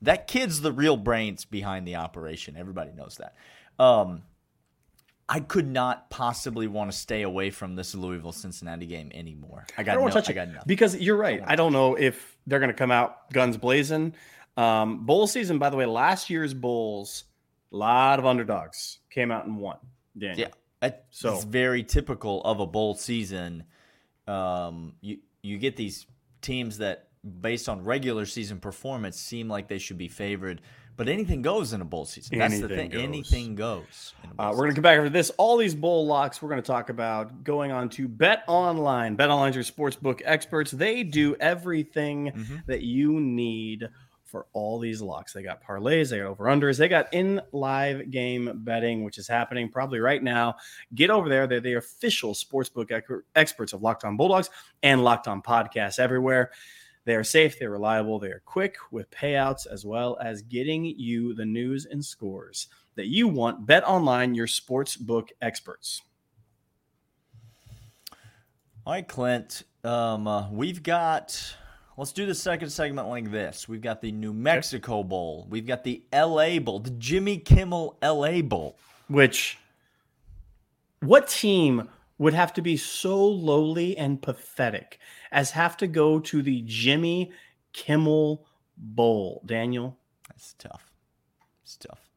That 0.03 0.27
kid's 0.27 0.61
the 0.62 0.73
real 0.73 0.97
brains 0.97 1.45
behind 1.45 1.87
the 1.87 1.97
operation. 1.97 2.57
Everybody 2.57 2.91
knows 2.93 3.19
that. 3.19 3.35
Um, 3.83 4.23
I 5.33 5.39
could 5.41 5.67
not 5.69 6.11
possibly 6.11 6.67
want 6.67 6.91
to 6.91 6.97
stay 6.99 7.23
away 7.23 7.51
from 7.51 7.77
this 7.77 7.95
Louisville 7.95 8.33
Cincinnati 8.33 8.85
game 8.87 9.13
anymore. 9.15 9.65
I 9.79 9.83
I 9.83 9.85
got 9.85 9.93
don't 9.93 10.01
no, 10.01 10.03
want 10.03 10.15
to 10.15 10.21
touch 10.21 10.29
I 10.29 10.33
it 10.33 10.35
got 10.35 10.49
nothing. 10.49 10.65
because 10.67 10.97
you're 10.97 11.17
right. 11.17 11.41
I 11.47 11.55
don't 11.55 11.73
know 11.73 11.95
if 11.95 12.37
they're 12.49 12.59
going 12.59 12.71
to 12.73 12.77
come 12.77 12.91
out 12.91 13.33
guns 13.33 13.57
blazing. 13.57 14.15
Um, 14.57 15.07
bowl 15.07 15.29
season, 15.29 15.59
by 15.61 15.71
the 15.71 15.77
way, 15.77 15.87
last 15.87 16.29
year's 16.31 16.53
bowls, 16.53 17.25
a 17.73 17.77
lot 17.77 18.19
of 18.19 18.27
underdogs 18.27 18.99
came 19.09 19.31
out 19.31 19.47
and 19.47 19.57
won. 19.57 19.77
Daniel. 20.19 20.51
Yeah, 20.83 20.91
So- 21.11 21.35
it's 21.35 21.45
very 21.45 21.85
typical 21.85 22.43
of 22.43 22.59
a 22.59 22.67
bowl 22.67 22.95
season. 22.97 23.65
Um, 24.27 24.95
you 25.01 25.19
you 25.43 25.59
get 25.59 25.77
these 25.77 26.07
teams 26.43 26.79
that 26.79 27.09
based 27.41 27.69
on 27.69 27.85
regular 27.85 28.27
season 28.27 28.59
performance, 28.59 29.19
seem 29.19 29.49
like 29.49 29.69
they 29.69 29.79
should 29.79 29.99
be 29.99 30.09
favored. 30.09 30.61
But 30.97 31.09
anything 31.09 31.41
goes 31.41 31.73
in 31.73 31.81
a 31.81 31.85
bowl 31.85 32.05
season. 32.05 32.39
That's 32.39 32.61
the 32.61 32.67
Anything 32.67 32.77
thing. 32.77 32.91
goes. 32.91 33.03
Anything 33.03 33.55
goes. 33.55 34.15
in 34.23 34.31
a 34.31 34.35
bowl 34.35 34.47
Uh, 34.47 34.51
we're 34.51 34.57
going 34.59 34.71
to 34.71 34.75
come 34.75 34.83
back 34.83 34.99
after 34.99 35.09
this. 35.09 35.31
All 35.39 35.57
these 35.57 35.75
bowl 35.75 36.07
locks 36.07 36.43
we're 36.43 36.51
going 36.51 36.61
to 36.63 36.67
talk 36.67 36.91
about 36.91 37.43
going 37.43 37.73
on 37.73 37.89
to 37.91 38.07
Bet 38.07 38.45
Online. 38.49 39.15
Bet 39.17 39.31
Online's 39.31 39.55
your 39.55 39.65
sportsbook 39.65 40.21
experts. 40.27 40.71
They 40.71 41.03
do 41.03 41.37
everything 41.41 42.33
Mhm. 42.35 42.67
that 42.67 42.83
you 42.83 43.19
need 43.19 43.89
for 44.25 44.47
all 44.53 44.79
these 44.79 45.01
locks. 45.03 45.33
They 45.33 45.43
got 45.43 45.61
parlays, 45.65 46.11
they 46.11 46.19
got 46.19 46.27
over 46.27 46.45
unders, 46.45 46.79
they 46.79 46.87
got 46.87 47.13
in 47.13 47.41
live 47.51 48.11
game 48.13 48.61
betting, 48.63 49.03
which 49.03 49.19
is 49.19 49.27
happening 49.27 49.69
probably 49.69 49.99
right 49.99 50.23
now. 50.23 50.55
Get 50.95 51.11
over 51.11 51.29
there. 51.29 51.49
They're 51.49 51.59
the 51.61 51.75
official 51.75 52.33
sportsbook 52.35 52.93
ec- 52.93 53.25
experts 53.35 53.73
of 53.73 53.83
Locked 53.83 54.05
On 54.05 54.17
Bulldogs 54.17 54.49
and 54.85 55.03
Locked 55.03 55.27
On 55.27 55.43
Podcasts 55.43 55.99
everywhere. 55.99 56.51
They 57.11 57.17
are 57.17 57.25
safe, 57.25 57.59
they're 57.59 57.71
reliable, 57.71 58.21
they 58.21 58.29
are 58.29 58.43
quick 58.45 58.76
with 58.93 59.11
payouts 59.11 59.67
as 59.67 59.85
well 59.85 60.17
as 60.23 60.43
getting 60.43 60.85
you 60.85 61.35
the 61.35 61.45
news 61.45 61.87
and 61.87 62.05
scores 62.05 62.69
that 62.95 63.09
you 63.09 63.26
want. 63.26 63.67
Bet 63.67 63.83
online, 63.83 64.37
your 64.37 64.47
sports 64.47 64.97
book 64.97 65.33
experts. 65.43 66.02
All 68.87 68.93
right, 68.93 69.09
Clint. 69.09 69.64
Um, 69.83 70.29
uh, 70.29 70.49
we've 70.52 70.85
got. 70.85 71.57
Let's 71.97 72.12
do 72.12 72.26
the 72.26 72.35
second 72.37 72.71
segment 72.71 73.09
like 73.09 73.33
this. 73.33 73.69
We've 73.69 73.81
got 73.81 74.00
the 74.00 74.12
New 74.12 74.33
Mexico 74.33 75.02
Bowl. 75.02 75.49
We've 75.50 75.67
got 75.67 75.83
the 75.83 76.05
L.A. 76.12 76.61
Bowl, 76.61 76.79
the 76.79 76.90
Jimmy 76.90 77.38
Kimmel 77.38 77.99
L.A. 78.02 78.40
Bowl. 78.40 78.79
Which, 79.09 79.59
what 81.00 81.26
team 81.26 81.88
would 82.21 82.35
have 82.35 82.53
to 82.53 82.61
be 82.61 82.77
so 82.77 83.25
lowly 83.25 83.97
and 83.97 84.21
pathetic 84.21 84.99
as 85.33 85.53
have 85.53 85.75
to 85.75 85.87
go 85.87 86.21
to 86.21 86.43
the 86.43 86.62
Jimmy 86.67 87.33
Kimmel 87.73 88.45
Bowl? 88.77 89.43
Daniel, 89.47 89.97
That's 90.29 90.53
tough. 90.53 90.93
It's 91.62 91.77
tough. 91.77 92.11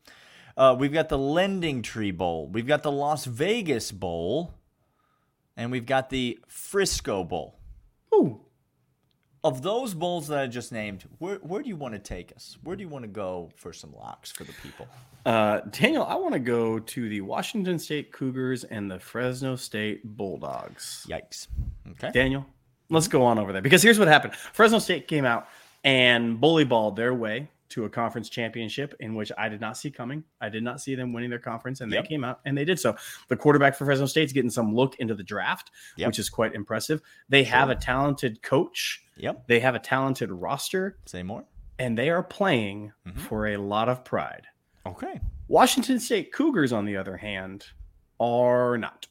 Uh, 0.57 0.75
we've 0.77 0.91
got 0.91 1.07
the 1.07 1.17
Lending 1.17 1.81
Tree 1.81 2.11
Bowl. 2.11 2.49
We've 2.49 2.67
got 2.67 2.83
the 2.83 2.91
Las 2.91 3.23
Vegas 3.23 3.93
Bowl, 3.93 4.53
and 5.55 5.71
we've 5.71 5.85
got 5.85 6.09
the 6.09 6.37
Frisco 6.47 7.23
Bowl. 7.23 7.57
Ooh, 8.13 8.41
Of 9.43 9.61
those 9.61 9.93
bowls 9.93 10.27
that 10.29 10.39
I 10.39 10.47
just 10.47 10.71
named, 10.71 11.03
where 11.19 11.35
where 11.37 11.61
do 11.61 11.67
you 11.67 11.75
want 11.75 11.93
to 11.93 11.99
take 11.99 12.31
us? 12.33 12.57
Where 12.63 12.75
do 12.75 12.83
you 12.83 12.89
want 12.89 13.03
to 13.03 13.09
go 13.09 13.49
for 13.55 13.73
some 13.73 13.93
locks 13.93 14.31
for 14.31 14.45
the 14.45 14.53
people? 14.63 14.87
uh, 15.25 15.61
Daniel, 15.71 16.03
I 16.03 16.15
want 16.15 16.33
to 16.33 16.39
go 16.39 16.79
to 16.79 17.09
the 17.09 17.21
Washington 17.21 17.79
State 17.79 18.11
Cougars 18.11 18.63
and 18.63 18.89
the 18.89 18.99
Fresno 18.99 19.55
State 19.55 20.01
Bulldogs. 20.17 21.05
Yikes. 21.09 21.47
Okay. 21.91 22.11
Daniel, 22.11 22.45
let's 22.89 23.07
go 23.07 23.23
on 23.23 23.37
over 23.39 23.51
there 23.53 23.61
because 23.61 23.83
here's 23.83 23.99
what 23.99 24.07
happened. 24.07 24.33
Fresno 24.35 24.79
State 24.79 25.07
came 25.07 25.25
out 25.25 25.47
and 25.83 26.39
bully 26.39 26.63
balled 26.63 26.95
their 26.95 27.13
way 27.13 27.49
to 27.73 27.85
a 27.85 27.89
conference 27.89 28.29
championship 28.29 28.95
in 28.99 29.13
which 29.15 29.31
I 29.37 29.49
did 29.49 29.61
not 29.61 29.77
see 29.77 29.91
coming. 29.91 30.23
I 30.41 30.49
did 30.49 30.63
not 30.63 30.81
see 30.81 30.95
them 30.95 31.13
winning 31.13 31.29
their 31.29 31.39
conference, 31.39 31.81
and 31.81 31.91
Yep. 31.91 32.03
they 32.03 32.07
came 32.07 32.23
out 32.23 32.39
and 32.45 32.57
they 32.57 32.65
did 32.65 32.79
so. 32.79 32.95
The 33.29 33.35
quarterback 33.35 33.75
for 33.75 33.85
Fresno 33.85 34.05
State's 34.05 34.31
getting 34.33 34.49
some 34.49 34.73
look 34.75 34.95
into 34.99 35.15
the 35.15 35.23
draft, 35.23 35.71
Yep. 35.97 36.07
which 36.07 36.19
is 36.19 36.29
quite 36.29 36.53
impressive. 36.55 37.01
They 37.29 37.43
have 37.45 37.69
a 37.69 37.75
talented 37.75 38.41
coach, 38.41 39.03
Yep. 39.17 39.47
they 39.47 39.59
have 39.59 39.75
a 39.75 39.79
talented 39.79 40.31
roster, 40.31 40.97
Say 41.05 41.23
more. 41.23 41.45
and 41.79 41.97
they 41.97 42.09
are 42.09 42.23
playing 42.23 42.91
Mhm. 43.07 43.19
for 43.19 43.47
a 43.47 43.57
lot 43.57 43.89
of 43.89 44.03
pride. 44.05 44.47
Okay. 44.85 45.19
Washington 45.47 45.99
State 45.99 46.31
Cougars, 46.31 46.71
on 46.73 46.85
the 46.85 46.95
other 46.97 47.17
hand, 47.17 47.67
are 48.19 48.77
not 48.77 49.07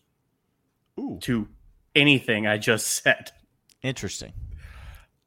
Ooh. 0.98 1.18
to 1.22 1.48
anything 1.94 2.46
I 2.46 2.58
just 2.58 2.86
said. 3.02 3.32
Interesting. 3.82 4.32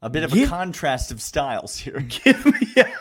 A 0.02 0.10
bit 0.10 0.24
of 0.24 0.36
Yeah. 0.36 0.46
a 0.46 0.48
contrast 0.50 1.12
of 1.12 1.20
styles 1.22 1.78
here. 1.78 2.00
Give 2.24 2.46
me 2.46 2.74
yeah. 2.76 2.94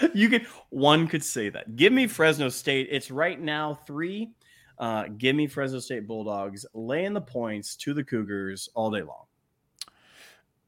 you 0.14 0.28
could 0.28 0.46
one 0.70 1.08
could 1.08 1.24
say 1.24 1.48
that. 1.48 1.76
Give 1.76 1.92
me 1.92 2.06
Fresno 2.06 2.48
State. 2.48 2.88
It's 2.90 3.10
right 3.10 3.40
now 3.40 3.74
three. 3.86 4.32
Uh, 4.78 5.04
give 5.16 5.34
me 5.34 5.46
Fresno 5.46 5.78
State 5.78 6.06
Bulldogs 6.06 6.66
laying 6.74 7.14
the 7.14 7.20
points 7.20 7.76
to 7.76 7.94
the 7.94 8.04
Cougars 8.04 8.68
all 8.74 8.90
day 8.90 9.02
long. 9.02 9.24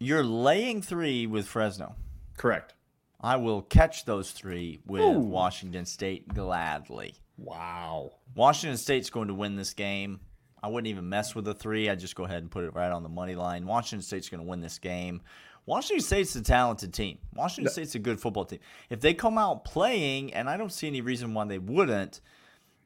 You're 0.01 0.25
laying 0.25 0.81
three 0.81 1.27
with 1.27 1.47
Fresno. 1.47 1.95
Correct. 2.37 2.75
I 3.21 3.37
will 3.37 3.63
catch 3.63 4.05
those 4.05 4.31
three 4.31 4.79
with 4.87 5.03
Ooh. 5.03 5.19
Washington 5.19 5.85
State 5.85 6.29
gladly. 6.29 7.15
Wow. 7.37 8.13
Washington 8.35 8.77
State's 8.77 9.11
going 9.11 9.29
to 9.29 9.35
win 9.35 9.57
this 9.57 9.75
game. 9.75 10.21
I 10.63 10.69
wouldn't 10.69 10.89
even 10.89 11.09
mess 11.09 11.35
with 11.35 11.45
the 11.45 11.55
three. 11.55 11.89
I'd 11.89 12.01
just 12.01 12.15
go 12.15 12.25
ahead 12.25 12.43
and 12.43 12.51
put 12.51 12.65
it 12.65 12.75
right 12.75 12.91
on 12.91 13.03
the 13.03 13.09
money 13.09 13.35
line. 13.35 13.67
Washington 13.67 14.03
State's 14.03 14.29
going 14.29 14.43
to 14.43 14.49
win 14.49 14.61
this 14.61 14.79
game. 14.79 15.21
Washington 15.69 16.03
State's 16.03 16.35
a 16.35 16.43
talented 16.43 16.95
team. 16.95 17.19
Washington 17.35 17.71
State's 17.71 17.95
a 17.95 17.99
good 17.99 18.19
football 18.19 18.47
team. 18.47 18.61
If 18.89 19.01
they 19.01 19.13
come 19.13 19.37
out 19.37 19.67
playing, 19.67 20.33
and 20.33 20.49
I 20.49 20.57
don't 20.57 20.73
see 20.73 20.87
any 20.87 21.03
reason 21.03 21.35
why 21.35 21.45
they 21.45 21.59
wouldn't, 21.59 22.23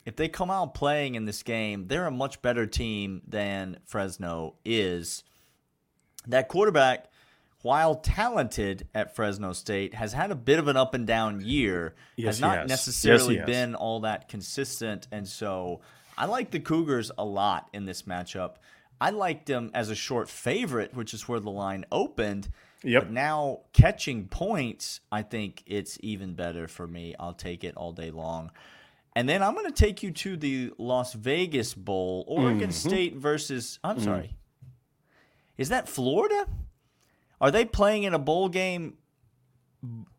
if 0.05 0.17
they 0.17 0.29
come 0.29 0.51
out 0.51 0.75
playing 0.75 1.15
in 1.15 1.25
this 1.25 1.45
game, 1.45 1.87
they're 1.87 2.09
a 2.09 2.11
much 2.11 2.43
better 2.43 2.67
team 2.67 3.23
than 3.27 3.79
Fresno 3.87 4.57
is. 4.65 5.23
That 6.27 6.49
quarterback, 6.49 7.07
while 7.63 7.95
talented 7.95 8.89
at 8.97 9.15
Fresno 9.15 9.53
State, 9.53 9.95
has 9.95 10.13
had 10.13 10.33
a 10.33 10.35
bit 10.37 10.59
of 10.59 10.67
an 10.67 10.77
up 10.77 10.95
and 10.95 11.07
down 11.07 11.41
year. 11.41 11.95
Yes, 12.17 12.27
has 12.27 12.41
not 12.41 12.59
has. 12.59 12.63
Yes, 12.63 12.69
necessarily 12.69 13.37
has. 13.37 13.47
been 13.47 13.77
all 13.77 14.01
that 14.01 14.29
consistent, 14.29 15.07
and 15.13 15.29
so 15.29 15.83
I 16.19 16.27
like 16.27 16.51
the 16.51 16.59
Cougars 16.59 17.13
a 17.17 17.25
lot 17.25 17.69
in 17.73 17.85
this 17.85 18.03
matchup. 18.03 18.57
I 19.01 19.11
liked 19.11 19.47
them 19.47 19.71
as 19.73 19.89
a 19.89 19.95
short 19.95 20.29
favorite, 20.29 20.95
which 20.95 21.15
is 21.15 21.29
where 21.29 21.41
the 21.41 21.51
line 21.51 21.85
opened. 21.93 22.49
Yep. 22.85 23.03
But 23.05 23.13
now 23.13 23.61
catching 23.73 24.27
points, 24.29 25.01
I 25.11 25.23
think 25.23 25.63
it's 25.67 25.99
even 26.01 26.35
better 26.35 26.67
for 26.69 26.87
me. 26.87 27.15
I'll 27.19 27.35
take 27.35 27.63
it 27.65 27.77
all 27.77 27.93
day 27.93 28.11
long. 28.11 28.51
And 29.15 29.29
then 29.29 29.43
I'm 29.43 29.55
going 29.55 29.67
to 29.67 29.73
take 29.73 30.03
you 30.03 30.11
to 30.11 30.37
the 30.37 30.73
Las 30.79 31.13
Vegas 31.13 31.75
Bowl, 31.75 32.25
Oregon 32.27 32.71
Mm-hmm. 32.71 32.89
State 32.89 33.17
versus. 33.17 33.79
I'm 33.85 33.99
Mm. 33.99 34.05
sorry. 34.05 34.37
Is 35.59 35.69
that 35.69 35.89
Florida? 35.89 36.47
Are 37.41 37.51
they 37.51 37.65
playing 37.65 38.05
in 38.05 38.15
a 38.15 38.19
bowl 38.19 38.49
game 38.49 38.97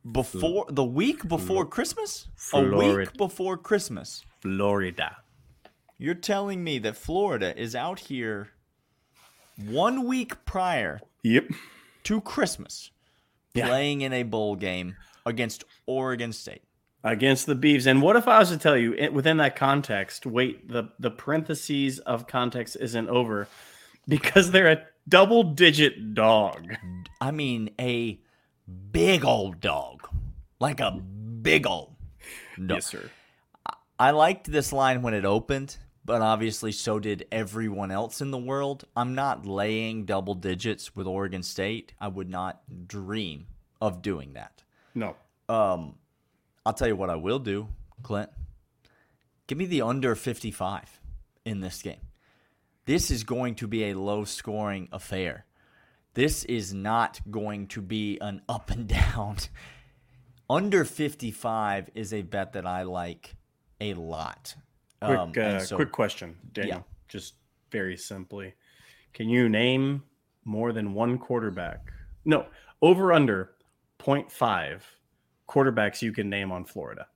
before 0.10 0.66
the 0.70 0.84
week 0.84 1.28
before 1.28 1.66
Christmas? 1.66 2.28
A 2.36 2.40
Florida. 2.40 2.78
week 3.00 3.14
before 3.18 3.58
Christmas. 3.58 4.24
Florida. 4.42 5.18
You're 5.98 6.16
telling 6.16 6.64
me 6.64 6.80
that 6.80 6.96
Florida 6.98 7.58
is 7.60 7.76
out 7.76 8.00
here 8.02 8.50
one 9.58 10.06
week 10.06 10.44
prior 10.46 11.00
Yep. 11.24 11.46
To 12.04 12.22
Christmas 12.22 12.92
Yeah. 13.54 13.68
playing 13.68 14.02
in 14.02 14.14
a 14.14 14.24
bowl 14.24 14.56
game 14.56 14.96
against 15.26 15.64
Oregon 15.86 16.32
State. 16.34 16.64
Against 17.06 17.46
the 17.48 17.56
Beavs. 17.56 17.86
And 17.86 18.02
what 18.02 18.16
if 18.16 18.28
I 18.30 18.40
was 18.40 18.50
to 18.50 18.58
tell 18.58 18.78
you 18.78 19.10
within 19.12 19.38
that 19.38 19.56
context, 19.58 20.26
wait, 20.26 20.70
the, 20.70 20.86
the 21.00 21.12
parentheses 21.12 22.00
of 22.00 22.28
context 22.28 22.78
isn't 22.80 23.10
over 23.10 23.48
because 24.08 24.52
they're 24.52 24.72
a 24.72 24.84
double 25.10 25.44
digit 25.44 26.14
dog. 26.14 26.74
I 27.20 27.32
mean, 27.32 27.72
a 27.80 28.20
big 28.92 29.26
old 29.26 29.60
dog. 29.60 30.08
Like 30.62 30.80
a 30.80 30.92
big 30.92 31.68
old 31.68 31.94
dog. 32.66 32.82
sir. 32.84 33.10
I 34.00 34.12
liked 34.12 34.50
this 34.50 34.72
line 34.72 35.02
when 35.02 35.14
it 35.14 35.26
opened, 35.26 35.76
but 36.06 36.22
obviously 36.22 36.72
so 36.72 37.00
did 37.00 37.26
everyone 37.32 37.92
else 37.92 38.22
in 38.22 38.32
the 38.32 38.38
world. 38.38 38.86
I'm 38.96 39.16
not 39.16 39.46
laying 39.46 40.06
double 40.06 40.36
digits 40.36 40.96
with 40.96 41.08
Oregon 41.08 41.44
State. 41.44 41.94
I 42.00 42.08
would 42.08 42.30
not 42.30 42.62
dream 42.88 43.48
of 43.82 44.02
doing 44.02 44.34
that. 44.34 44.64
No. 44.96 45.16
Um, 45.50 45.96
I'll 46.66 46.74
tell 46.74 46.88
you 46.88 46.96
what 46.96 47.10
I 47.10 47.16
will 47.16 47.40
do, 47.40 47.68
Clint. 48.02 48.30
Give 49.48 49.58
me 49.58 49.66
the 49.66 49.82
under 49.82 50.16
55 50.16 51.00
in 51.46 51.60
this 51.60 51.82
game. 51.82 52.02
This 52.86 53.12
is 53.12 53.24
going 53.24 53.56
to 53.56 53.68
be 53.68 53.86
a 53.86 53.94
low 53.94 54.26
scoring 54.26 54.90
affair. 54.92 55.46
This 56.14 56.44
is 56.46 56.74
not 56.74 57.20
going 57.30 57.68
to 57.68 57.82
be 57.82 58.18
an 58.20 58.42
up 58.50 58.70
and 58.72 58.88
down. 58.88 59.38
Under 60.50 60.86
55 60.86 61.90
is 61.96 62.14
a 62.14 62.22
bet 62.22 62.54
that 62.54 62.66
I 62.66 62.84
like 62.84 63.36
a 63.80 63.94
lot. 63.94 64.56
Quick, 65.06 65.20
Um, 65.20 65.34
uh, 65.38 65.60
so- 65.60 65.76
quick 65.76 65.92
question, 65.92 66.38
Daniel. 66.54 66.78
Yeah. 66.78 66.84
Just 67.08 67.36
very 67.72 67.98
simply, 67.98 68.54
can 69.14 69.30
you 69.30 69.50
name 69.50 70.04
more 70.46 70.72
than 70.74 70.94
one 70.94 71.18
quarterback? 71.18 71.92
No, 72.26 72.48
over 72.82 73.12
under 73.14 73.56
0.5 74.00 74.82
quarterbacks 75.48 76.02
you 76.02 76.12
can 76.12 76.30
name 76.30 76.52
on 76.52 76.66
Florida. 76.66 77.08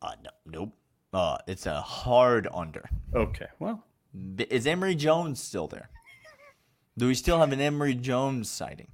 Uh, 0.00 0.14
no, 0.22 0.30
nope. 0.46 0.76
Uh, 1.12 1.38
it's 1.46 1.66
a 1.66 1.80
hard 1.80 2.48
under. 2.52 2.88
Okay, 3.14 3.46
well, 3.58 3.84
Is 4.38 4.66
Emory 4.66 4.94
Jones 4.94 5.42
still 5.42 5.68
there? 5.68 5.88
Do 6.98 7.06
we 7.06 7.14
still 7.14 7.38
have 7.38 7.52
an 7.52 7.60
Emory 7.60 7.94
Jones 7.94 8.50
sighting? 8.50 8.88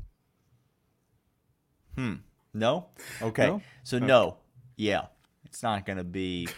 Hmm. 1.97 2.15
No? 2.55 2.87
Okay. 3.21 3.47
No? 3.47 3.63
So, 3.83 3.99
no. 3.99 4.37
Yeah. 4.77 5.07
It's 5.45 5.63
not 5.63 5.85
going 5.87 5.99
to 5.99 6.05
be 6.05 6.49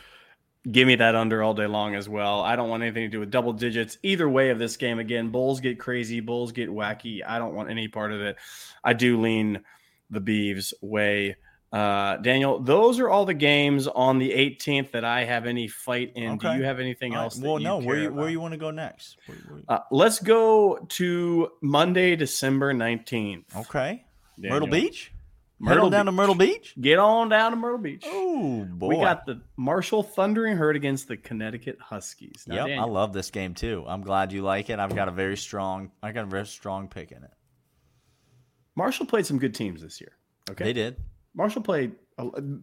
Give 0.70 0.86
me 0.86 0.96
that 0.96 1.14
under 1.14 1.42
all 1.42 1.54
day 1.54 1.66
long 1.66 1.94
as 1.94 2.06
well. 2.08 2.40
I 2.42 2.54
don't 2.54 2.68
want 2.68 2.82
anything 2.82 3.04
to 3.04 3.08
do 3.08 3.20
with 3.20 3.30
double 3.30 3.54
digits 3.54 3.96
either 4.02 4.28
way 4.28 4.50
of 4.50 4.58
this 4.58 4.76
game. 4.76 4.98
Again, 4.98 5.30
Bulls 5.30 5.60
get 5.60 5.78
crazy, 5.78 6.20
Bulls 6.20 6.52
get 6.52 6.68
wacky. 6.68 7.22
I 7.26 7.38
don't 7.38 7.54
want 7.54 7.70
any 7.70 7.88
part 7.88 8.12
of 8.12 8.20
it. 8.20 8.36
I 8.84 8.92
do 8.92 9.18
lean 9.20 9.60
the 10.10 10.20
Beavs 10.20 10.74
way. 10.82 11.36
Uh, 11.72 12.16
Daniel, 12.18 12.58
those 12.58 12.98
are 12.98 13.08
all 13.08 13.24
the 13.24 13.32
games 13.32 13.86
on 13.86 14.18
the 14.18 14.32
18th 14.32 14.90
that 14.90 15.04
I 15.04 15.24
have 15.24 15.46
any 15.46 15.66
fight 15.68 16.12
in. 16.16 16.32
Okay. 16.32 16.52
Do 16.52 16.58
you 16.58 16.64
have 16.64 16.80
anything 16.80 17.12
right, 17.12 17.22
else? 17.22 17.38
Well, 17.38 17.58
no. 17.58 17.78
Where 17.78 17.96
you, 17.96 18.12
where 18.12 18.28
you 18.28 18.40
want 18.40 18.52
to 18.52 18.58
go 18.58 18.70
next? 18.70 19.16
Where- 19.26 19.38
where- 19.48 19.62
Uh, 19.68 19.78
let's 19.90 20.18
go 20.18 20.78
to 20.90 21.48
Monday, 21.62 22.16
December 22.16 22.74
19th. 22.74 23.44
okay. 23.56 24.04
Daniel. 24.36 24.60
Myrtle 24.60 24.68
Beach. 24.68 25.12
Head 25.62 25.68
Myrtle 25.68 25.84
on 25.86 25.92
down 25.92 26.06
to 26.06 26.12
Myrtle 26.12 26.34
Beach. 26.34 26.74
Get 26.80 26.98
on 26.98 27.28
down 27.28 27.50
to 27.50 27.56
Myrtle 27.56 27.78
Beach. 27.78 28.02
Oh 28.06 28.64
boy. 28.64 28.88
We 28.88 28.96
got 28.96 29.26
the 29.26 29.42
Marshall 29.58 30.02
Thundering 30.02 30.56
Herd 30.56 30.74
against 30.74 31.06
the 31.06 31.16
Connecticut 31.18 31.76
Huskies. 31.80 32.44
Now, 32.48 32.66
Yep, 32.66 32.78
I 32.80 32.84
love 32.84 33.12
this 33.12 33.30
game 33.30 33.52
too. 33.54 33.84
I'm 33.86 34.00
glad 34.00 34.32
you 34.32 34.40
like 34.42 34.70
it. 34.70 34.78
I've 34.78 34.94
got 34.96 35.08
a 35.08 35.10
very 35.10 35.36
strong, 35.36 35.90
I 36.02 36.12
got 36.12 36.24
a 36.24 36.28
very 36.28 36.46
strong 36.46 36.88
pick 36.88 37.12
in 37.12 37.22
it. 37.22 37.30
Marshall 38.74 39.06
played 39.06 39.26
some 39.26 39.38
good 39.38 39.54
teams 39.54 39.82
this 39.82 40.00
year. 40.00 40.12
Okay, 40.50 40.64
They 40.64 40.72
did. 40.72 40.96
Marshall 41.34 41.62
played 41.62 41.92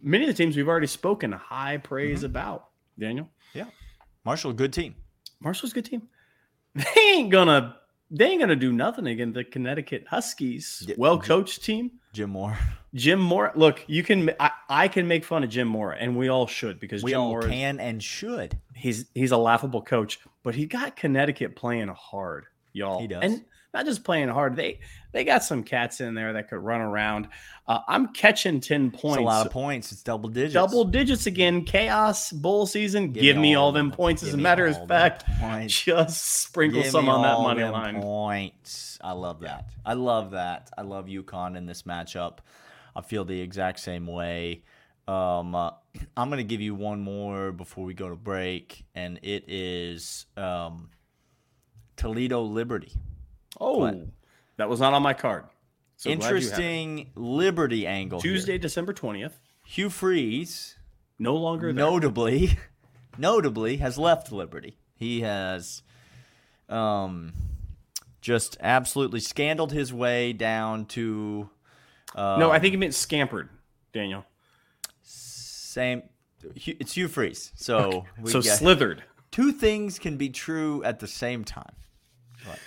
many 0.02 0.24
of 0.24 0.28
the 0.28 0.34
teams 0.34 0.56
we've 0.56 0.68
already 0.68 0.86
spoken 0.86 1.32
high 1.32 1.76
Mm-hmm. 1.76 1.82
praise 1.86 2.22
about. 2.24 2.64
Daniel, 2.98 3.28
Yeah, 3.54 3.66
Marshall, 4.24 4.52
good 4.52 4.72
team. 4.72 4.96
Marshall's 5.40 5.70
a 5.70 5.74
good 5.76 5.84
team. 5.84 6.08
They 6.74 7.00
ain't 7.00 7.30
gonna 7.30 7.76
they 8.10 8.26
ain't 8.30 8.40
gonna 8.40 8.56
do 8.56 8.72
nothing 8.72 9.06
against 9.06 9.34
the 9.34 9.44
Connecticut 9.44 10.04
Huskies. 10.08 10.88
Well 10.96 11.18
coached 11.18 11.62
team. 11.64 11.92
Jim 12.12 12.30
Mora. 12.30 12.58
Jim 12.94 13.20
Mora. 13.20 13.52
Look, 13.54 13.84
you 13.86 14.02
can 14.02 14.30
I, 14.40 14.50
I 14.68 14.88
can 14.88 15.06
make 15.06 15.24
fun 15.24 15.44
of 15.44 15.50
Jim 15.50 15.68
Mora, 15.68 15.96
and 16.00 16.16
we 16.16 16.28
all 16.28 16.46
should 16.46 16.80
because 16.80 17.02
We 17.02 17.10
Jim 17.12 17.20
all 17.20 17.28
Mora 17.28 17.44
is- 17.44 17.50
can 17.50 17.80
and 17.80 18.02
should. 18.02 18.58
he's 18.74 19.06
he's 19.14 19.30
a 19.30 19.36
laughable 19.36 19.82
coach, 19.82 20.18
but 20.42 20.54
he 20.54 20.66
got 20.66 20.96
Connecticut 20.96 21.54
playing 21.54 21.88
hard, 21.88 22.46
y'all. 22.72 23.00
He 23.00 23.06
does. 23.08 23.22
and 23.22 23.44
not 23.74 23.84
just 23.84 24.04
playing 24.04 24.28
hard. 24.28 24.56
They 24.56 24.80
they 25.12 25.24
got 25.24 25.42
some 25.42 25.62
cats 25.62 26.00
in 26.00 26.14
there 26.14 26.34
that 26.34 26.48
could 26.48 26.58
run 26.58 26.80
around. 26.80 27.28
Uh, 27.66 27.80
I'm 27.88 28.08
catching 28.08 28.60
ten 28.60 28.90
It's 28.92 29.00
points, 29.00 29.18
a 29.18 29.22
lot 29.22 29.46
of 29.46 29.52
points. 29.52 29.92
It's 29.92 30.02
double 30.02 30.28
digits. 30.28 30.54
double 30.54 30.84
digits 30.84 31.26
again. 31.26 31.64
Chaos 31.64 32.30
bowl 32.32 32.66
season. 32.66 33.12
Give, 33.12 33.36
me 33.36 33.54
all 33.54 33.72
them 33.72 33.90
points. 33.90 34.22
As 34.22 34.30
Give 34.30 34.38
a 34.38 34.42
matter 34.42 34.66
of 34.66 34.86
fact, 34.88 35.24
just 35.66 36.42
sprinkle 36.42 36.82
Give 36.82 36.90
some 36.90 37.06
me 37.06 37.10
on 37.10 37.22
that 37.22 37.38
money 37.38 37.62
them 37.62 37.72
line. 37.72 38.02
Points. 38.02 38.98
I 39.02 39.12
love 39.12 39.40
that. 39.40 39.68
I 39.84 39.94
love 39.94 40.32
that. 40.32 40.70
I 40.76 40.82
love 40.82 41.06
UConn 41.06 41.56
in 41.56 41.66
this 41.66 41.82
matchup. 41.82 42.38
I 42.96 43.02
feel 43.02 43.24
the 43.24 43.40
exact 43.40 43.80
same 43.80 44.06
way. 44.06 44.64
Um, 45.06 45.54
uh, 45.54 45.70
I'm 46.16 46.28
going 46.28 46.38
to 46.38 46.44
give 46.44 46.60
you 46.60 46.74
one 46.74 47.00
more 47.00 47.52
before 47.52 47.84
we 47.84 47.94
go 47.94 48.08
to 48.08 48.16
break, 48.16 48.84
and 48.94 49.18
it 49.22 49.44
is 49.48 50.26
um, 50.36 50.90
Toledo 51.96 52.42
Liberty. 52.42 52.92
Oh, 53.60 53.78
What? 53.78 53.96
that 54.56 54.68
was 54.68 54.80
not 54.80 54.92
on 54.94 55.02
my 55.02 55.14
card. 55.14 55.44
So 55.96 56.10
glad 56.14 56.16
you 56.18 56.22
have 56.24 56.32
it. 56.32 56.36
Interesting 56.36 57.10
Liberty 57.16 57.86
angle. 57.86 58.20
here. 58.20 58.32
Tuesday, 58.32 58.58
December 58.58 58.92
twentieth. 58.92 59.38
Hugh 59.64 59.90
Freeze 59.90 60.76
No 61.18 61.34
longer 61.36 61.72
there. 61.72 61.84
notably 61.84 62.56
notably 63.18 63.78
has 63.78 63.98
left 63.98 64.30
liberty 64.32 64.78
he 64.94 65.20
has 65.22 65.82
um 66.68 67.32
just 68.20 68.56
absolutely 68.60 69.20
scandaled 69.20 69.72
his 69.72 69.92
way 69.92 70.32
down 70.32 70.84
to 70.86 71.50
uh, 72.14 72.36
no, 72.38 72.50
I 72.50 72.58
think 72.58 72.70
he 72.72 72.76
meant 72.78 72.94
scampered. 72.94 73.48
Daniel. 73.92 74.24
same 75.02 76.02
Hugh- 76.54 76.76
it's 76.80 76.92
Hugh 76.96 77.08
Freeze. 77.08 77.52
So 77.56 78.06
we 78.20 78.30
so 78.30 78.40
slithered. 78.40 79.02
two 79.30 79.52
things 79.52 79.98
can 79.98 80.16
be 80.16 80.28
true 80.30 80.82
at 80.84 81.00
the 81.00 81.06
same 81.06 81.44
time. 81.44 81.74
But 82.46 82.58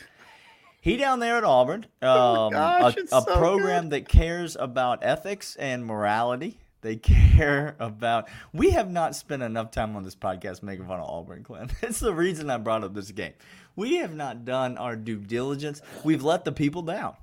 he 0.81 0.97
down 0.97 1.19
there 1.19 1.37
at 1.37 1.43
Auburn, 1.43 1.85
um, 2.01 2.09
Oh 2.11 2.49
gosh, 2.51 2.97
a, 2.97 3.03
a 3.03 3.07
so 3.07 3.23
program 3.37 3.89
that 3.89 4.09
cares 4.09 4.57
about 4.59 4.99
ethics 5.03 5.55
and 5.55 5.85
morality. 5.85 6.59
They 6.81 6.95
care 6.97 7.75
about. 7.79 8.27
We 8.51 8.71
have 8.71 8.89
not 8.91 9.15
spent 9.15 9.43
enough 9.43 9.71
time 9.71 9.95
on 9.95 10.03
this 10.03 10.15
podcast 10.15 10.63
making 10.63 10.87
fun 10.87 10.99
of 10.99 11.07
Auburn, 11.07 11.43
Clint. 11.43 11.71
It's 11.81 11.99
the 11.99 12.13
reason 12.13 12.49
I 12.49 12.57
brought 12.57 12.83
up 12.83 12.93
this 12.93 13.11
game. 13.11 13.33
We 13.75 13.97
have 13.97 14.13
not 14.13 14.43
done 14.43 14.77
our 14.77 14.95
due 14.95 15.19
diligence. 15.19 15.81
We've 16.03 16.23
let 16.23 16.43
the 16.43 16.51
people 16.51 16.81
down. 16.81 17.15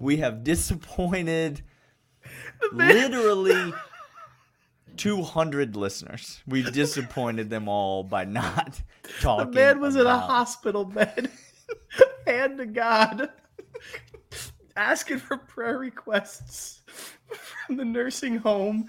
We 0.00 0.16
have 0.16 0.42
disappointed 0.42 1.62
literally 2.72 3.72
200 4.96 5.76
listeners. 5.76 6.42
We've 6.46 6.72
disappointed 6.72 7.50
them 7.50 7.68
all 7.68 8.02
by 8.02 8.24
not 8.24 8.80
talking. 9.20 9.50
The 9.50 9.54
man 9.54 9.80
was 9.80 9.96
in 9.96 10.06
a 10.06 10.18
hospital 10.18 10.84
bed, 10.84 11.30
hand 12.26 12.58
to 12.58 12.66
God, 12.66 13.30
asking 14.76 15.18
for 15.18 15.36
prayer 15.36 15.78
requests 15.78 16.82
from 17.66 17.76
the 17.76 17.84
nursing 17.84 18.38
home. 18.38 18.88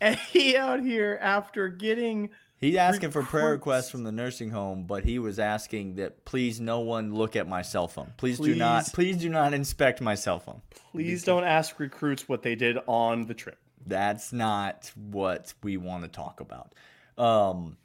And 0.00 0.16
he 0.16 0.56
out 0.56 0.80
here 0.80 1.18
after 1.20 1.68
getting 1.68 2.30
He's 2.62 2.76
asking 2.76 3.10
for 3.10 3.24
prayer 3.24 3.50
requests 3.50 3.90
from 3.90 4.04
the 4.04 4.12
nursing 4.12 4.50
home, 4.50 4.84
but 4.84 5.02
he 5.02 5.18
was 5.18 5.40
asking 5.40 5.96
that 5.96 6.24
please 6.24 6.60
no 6.60 6.78
one 6.78 7.12
look 7.12 7.34
at 7.34 7.48
my 7.48 7.62
cell 7.62 7.88
phone. 7.88 8.12
Please, 8.16 8.38
do 8.38 8.54
not 8.54 8.84
Please. 8.84 8.92
please 8.92 9.16
do 9.16 9.28
not 9.28 9.52
inspect 9.52 10.00
my 10.00 10.14
cell 10.14 10.38
phone. 10.38 10.62
please 10.92 11.24
don't 11.24 11.42
ask 11.42 11.80
recruits 11.80 12.28
what 12.28 12.42
they 12.42 12.54
did 12.54 12.78
on 12.86 13.26
the 13.26 13.34
trip. 13.34 13.58
That's 13.84 14.32
not 14.32 14.92
what 14.94 15.52
we 15.64 15.76
want 15.76 16.04
to 16.04 16.08
talk 16.08 16.38
about. 16.38 16.72
Um, 17.18 17.78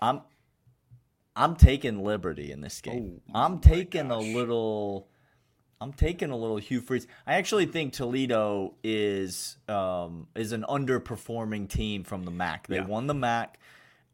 I'm 0.00 0.20
I'm 1.40 1.56
taking 1.56 2.04
liberty 2.04 2.52
in 2.52 2.60
this 2.60 2.80
game. 2.80 3.20
Oh, 3.34 3.40
I'm 3.40 3.58
taking 3.60 4.10
a 4.10 4.18
little. 4.18 5.08
I'm 5.80 5.94
taking 5.94 6.30
a 6.30 6.36
little 6.36 6.58
Hugh 6.58 6.82
Freeze. 6.82 7.06
I 7.26 7.36
actually 7.36 7.64
think 7.64 7.94
Toledo 7.94 8.74
is 8.84 9.56
um, 9.66 10.26
is 10.36 10.52
an 10.52 10.64
underperforming 10.68 11.68
team 11.70 12.04
from 12.04 12.24
the 12.24 12.30
MAC. 12.30 12.66
They 12.66 12.76
Yeah. 12.76 12.84
won 12.86 13.06
the 13.06 13.14
MAC. 13.14 13.58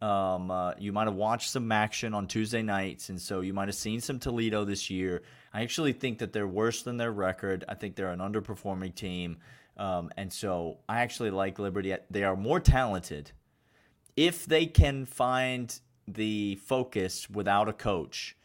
Um, 0.00 0.50
uh, 0.50 0.74
you 0.78 0.92
might 0.92 1.06
have 1.06 1.16
watched 1.16 1.50
some 1.50 1.72
action 1.72 2.14
on 2.14 2.28
Tuesday 2.28 2.62
nights, 2.62 3.08
and 3.08 3.20
so 3.20 3.40
you 3.40 3.52
might 3.52 3.66
have 3.66 3.74
seen 3.74 4.00
some 4.00 4.20
Toledo 4.20 4.64
this 4.64 4.90
year. 4.90 5.22
I 5.52 5.62
actually 5.62 5.94
think 5.94 6.18
that 6.18 6.32
they're 6.32 6.46
worse 6.46 6.82
than 6.82 6.98
their 6.98 7.12
record. 7.12 7.64
I 7.68 7.74
think 7.74 7.96
they're 7.96 8.10
an 8.10 8.20
underperforming 8.20 8.94
team, 8.94 9.38
um, 9.78 10.10
and 10.16 10.32
so 10.32 10.78
I 10.88 11.00
actually 11.00 11.30
like 11.30 11.58
Liberty. 11.58 11.96
They 12.10 12.22
are 12.24 12.36
more 12.36 12.60
talented 12.60 13.32
if 14.16 14.46
they 14.46 14.66
can 14.66 15.06
find 15.06 15.80
the 16.06 16.56
focus 16.56 17.28
without 17.30 17.68
a 17.68 17.72
coach 17.72 18.36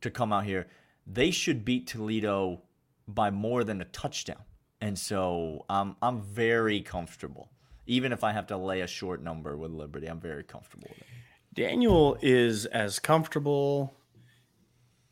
to 0.00 0.10
come 0.10 0.32
out 0.32 0.44
here. 0.44 0.66
They 1.06 1.30
should 1.30 1.64
beat 1.64 1.86
Toledo 1.86 2.62
by 3.06 3.30
more 3.30 3.64
than 3.64 3.80
a 3.80 3.84
touchdown, 3.84 4.42
and 4.80 4.98
so 4.98 5.64
um, 5.68 5.96
I'm 6.02 6.20
very 6.20 6.80
comfortable. 6.80 7.50
Even 7.86 8.12
if 8.12 8.24
I 8.24 8.32
have 8.32 8.48
to 8.48 8.56
lay 8.56 8.80
a 8.80 8.86
short 8.86 9.22
number 9.22 9.56
with 9.56 9.70
Liberty, 9.70 10.08
I'm 10.08 10.20
very 10.20 10.42
comfortable 10.42 10.88
with 10.88 10.98
it. 10.98 11.06
Daniel 11.54 12.18
is 12.20 12.66
as 12.66 12.98
comfortable 12.98 13.94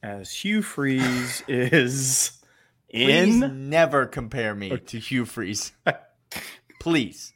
as 0.02 0.32
Hugh 0.32 0.62
Freeze 0.62 1.42
is 1.48 2.44
Please 2.94 3.40
never 3.40 4.06
compare 4.06 4.54
me 4.54 4.76
to 4.76 4.98
Hugh 5.00 5.24
Freeze. 5.24 5.72
Please. 6.80 7.33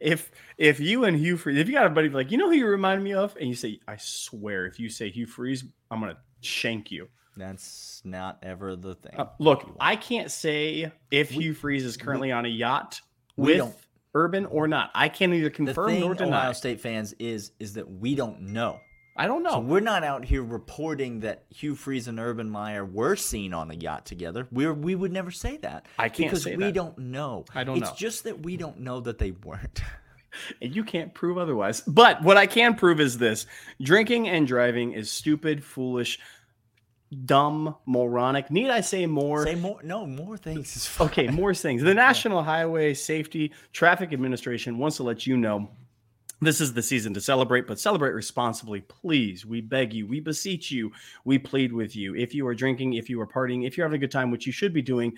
If 0.00 0.30
if 0.56 0.80
you 0.80 1.04
and 1.04 1.16
Hugh 1.16 1.36
Freeze, 1.36 1.58
if 1.58 1.68
you 1.68 1.74
got 1.74 1.86
a 1.86 1.90
buddy 1.90 2.08
like 2.08 2.30
you 2.30 2.38
know 2.38 2.48
who 2.48 2.56
you 2.56 2.66
remind 2.66 3.02
me 3.02 3.14
of, 3.14 3.36
and 3.36 3.48
you 3.48 3.54
say, 3.54 3.80
I 3.88 3.96
swear, 3.98 4.66
if 4.66 4.78
you 4.78 4.88
say 4.88 5.10
Hugh 5.10 5.26
Freeze, 5.26 5.64
I'm 5.90 6.00
gonna 6.00 6.18
shank 6.40 6.90
you. 6.90 7.08
That's 7.36 8.02
not 8.04 8.38
ever 8.42 8.74
the 8.74 8.94
thing. 8.96 9.14
Uh, 9.16 9.26
look, 9.38 9.76
I 9.80 9.96
can't 9.96 10.30
say 10.30 10.92
if 11.10 11.30
Hugh 11.30 11.54
Freeze 11.54 11.84
is 11.84 11.96
currently 11.96 12.32
on 12.32 12.44
a 12.44 12.48
yacht 12.48 13.00
with 13.36 13.86
Urban 14.14 14.46
or 14.46 14.66
not. 14.66 14.90
I 14.94 15.08
can't 15.08 15.32
either 15.32 15.44
the 15.44 15.50
confirm 15.50 15.90
thing, 15.90 16.00
nor 16.00 16.14
deny. 16.14 16.38
Ohio 16.38 16.52
State 16.52 16.80
fans, 16.80 17.14
is 17.18 17.52
is 17.58 17.74
that 17.74 17.88
we 17.88 18.14
don't 18.14 18.40
know. 18.40 18.80
I 19.18 19.26
don't 19.26 19.42
know. 19.42 19.50
So 19.50 19.58
we're 19.58 19.80
not 19.80 20.04
out 20.04 20.24
here 20.24 20.44
reporting 20.44 21.20
that 21.20 21.42
Hugh 21.50 21.74
Freeze 21.74 22.06
and 22.06 22.20
Urban 22.20 22.48
Meyer 22.48 22.84
were 22.84 23.16
seen 23.16 23.52
on 23.52 23.68
a 23.70 23.74
yacht 23.74 24.06
together. 24.06 24.46
We're 24.52 24.72
we 24.72 24.94
would 24.94 25.12
never 25.12 25.32
say 25.32 25.56
that. 25.58 25.86
I 25.98 26.08
can't 26.08 26.30
because 26.30 26.46
we 26.46 26.54
that. 26.54 26.74
don't 26.74 26.96
know. 26.98 27.44
I 27.52 27.64
don't 27.64 27.78
it's 27.78 27.86
know. 27.86 27.90
It's 27.90 27.98
just 27.98 28.24
that 28.24 28.40
we 28.44 28.56
don't 28.56 28.78
know 28.78 29.00
that 29.00 29.18
they 29.18 29.32
weren't. 29.32 29.82
and 30.62 30.74
you 30.74 30.84
can't 30.84 31.12
prove 31.14 31.36
otherwise. 31.36 31.80
But 31.80 32.22
what 32.22 32.36
I 32.36 32.46
can 32.46 32.76
prove 32.76 33.00
is 33.00 33.18
this 33.18 33.46
drinking 33.82 34.28
and 34.28 34.46
driving 34.46 34.92
is 34.92 35.10
stupid, 35.10 35.64
foolish, 35.64 36.20
dumb, 37.24 37.74
moronic. 37.86 38.50
Need 38.52 38.70
I 38.70 38.82
say 38.82 39.06
more? 39.06 39.44
Say 39.44 39.56
more. 39.56 39.80
No, 39.82 40.06
more 40.06 40.36
things. 40.36 40.96
Okay, 41.00 41.28
more 41.28 41.54
things. 41.54 41.82
The 41.82 41.94
National 42.08 42.42
Highway 42.42 42.94
Safety 42.94 43.52
Traffic 43.72 44.12
Administration 44.12 44.78
wants 44.78 44.98
to 44.98 45.02
let 45.02 45.26
you 45.26 45.36
know 45.36 45.70
This 46.40 46.60
is 46.60 46.72
the 46.72 46.82
season 46.82 47.12
to 47.14 47.20
celebrate, 47.20 47.66
but 47.66 47.80
celebrate 47.80 48.12
responsibly, 48.12 48.80
please. 48.82 49.44
We 49.44 49.60
beg 49.60 49.92
you, 49.92 50.06
we 50.06 50.20
beseech 50.20 50.70
you, 50.70 50.92
we 51.24 51.36
plead 51.36 51.72
with 51.72 51.96
you. 51.96 52.14
If 52.14 52.32
you 52.32 52.46
are 52.46 52.54
drinking, 52.54 52.94
if 52.94 53.10
you 53.10 53.20
are 53.20 53.26
partying, 53.26 53.66
if 53.66 53.76
you're 53.76 53.86
having 53.86 53.96
a 53.96 54.00
good 54.00 54.12
time, 54.12 54.30
which 54.30 54.46
you 54.46 54.52
should 54.52 54.72
be 54.72 54.82
doing 54.82 55.16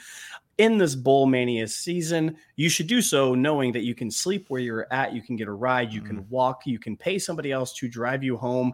in 0.57 0.79
this 0.79 0.95
Bowl 0.95 1.27
Mania 1.27 1.69
season, 1.69 2.39
you 2.57 2.71
should 2.71 2.87
do 2.87 3.03
so 3.03 3.35
knowing 3.35 3.71
that 3.73 3.83
you 3.83 3.95
can 3.95 4.11
sleep 4.11 4.47
where 4.49 4.63
you're 4.63 4.87
at, 4.91 5.13
you 5.13 5.21
can 5.21 5.37
get 5.37 5.47
a 5.47 5.53
ride, 5.53 5.93
you 5.93 6.01
can 6.01 6.23
mm. 6.23 6.29
walk, 6.31 6.63
you 6.65 6.79
can 6.79 6.97
pay 6.97 7.19
somebody 7.19 7.53
else 7.53 7.75
to 7.75 7.89
drive 7.89 8.25
you 8.25 8.39
home, 8.39 8.73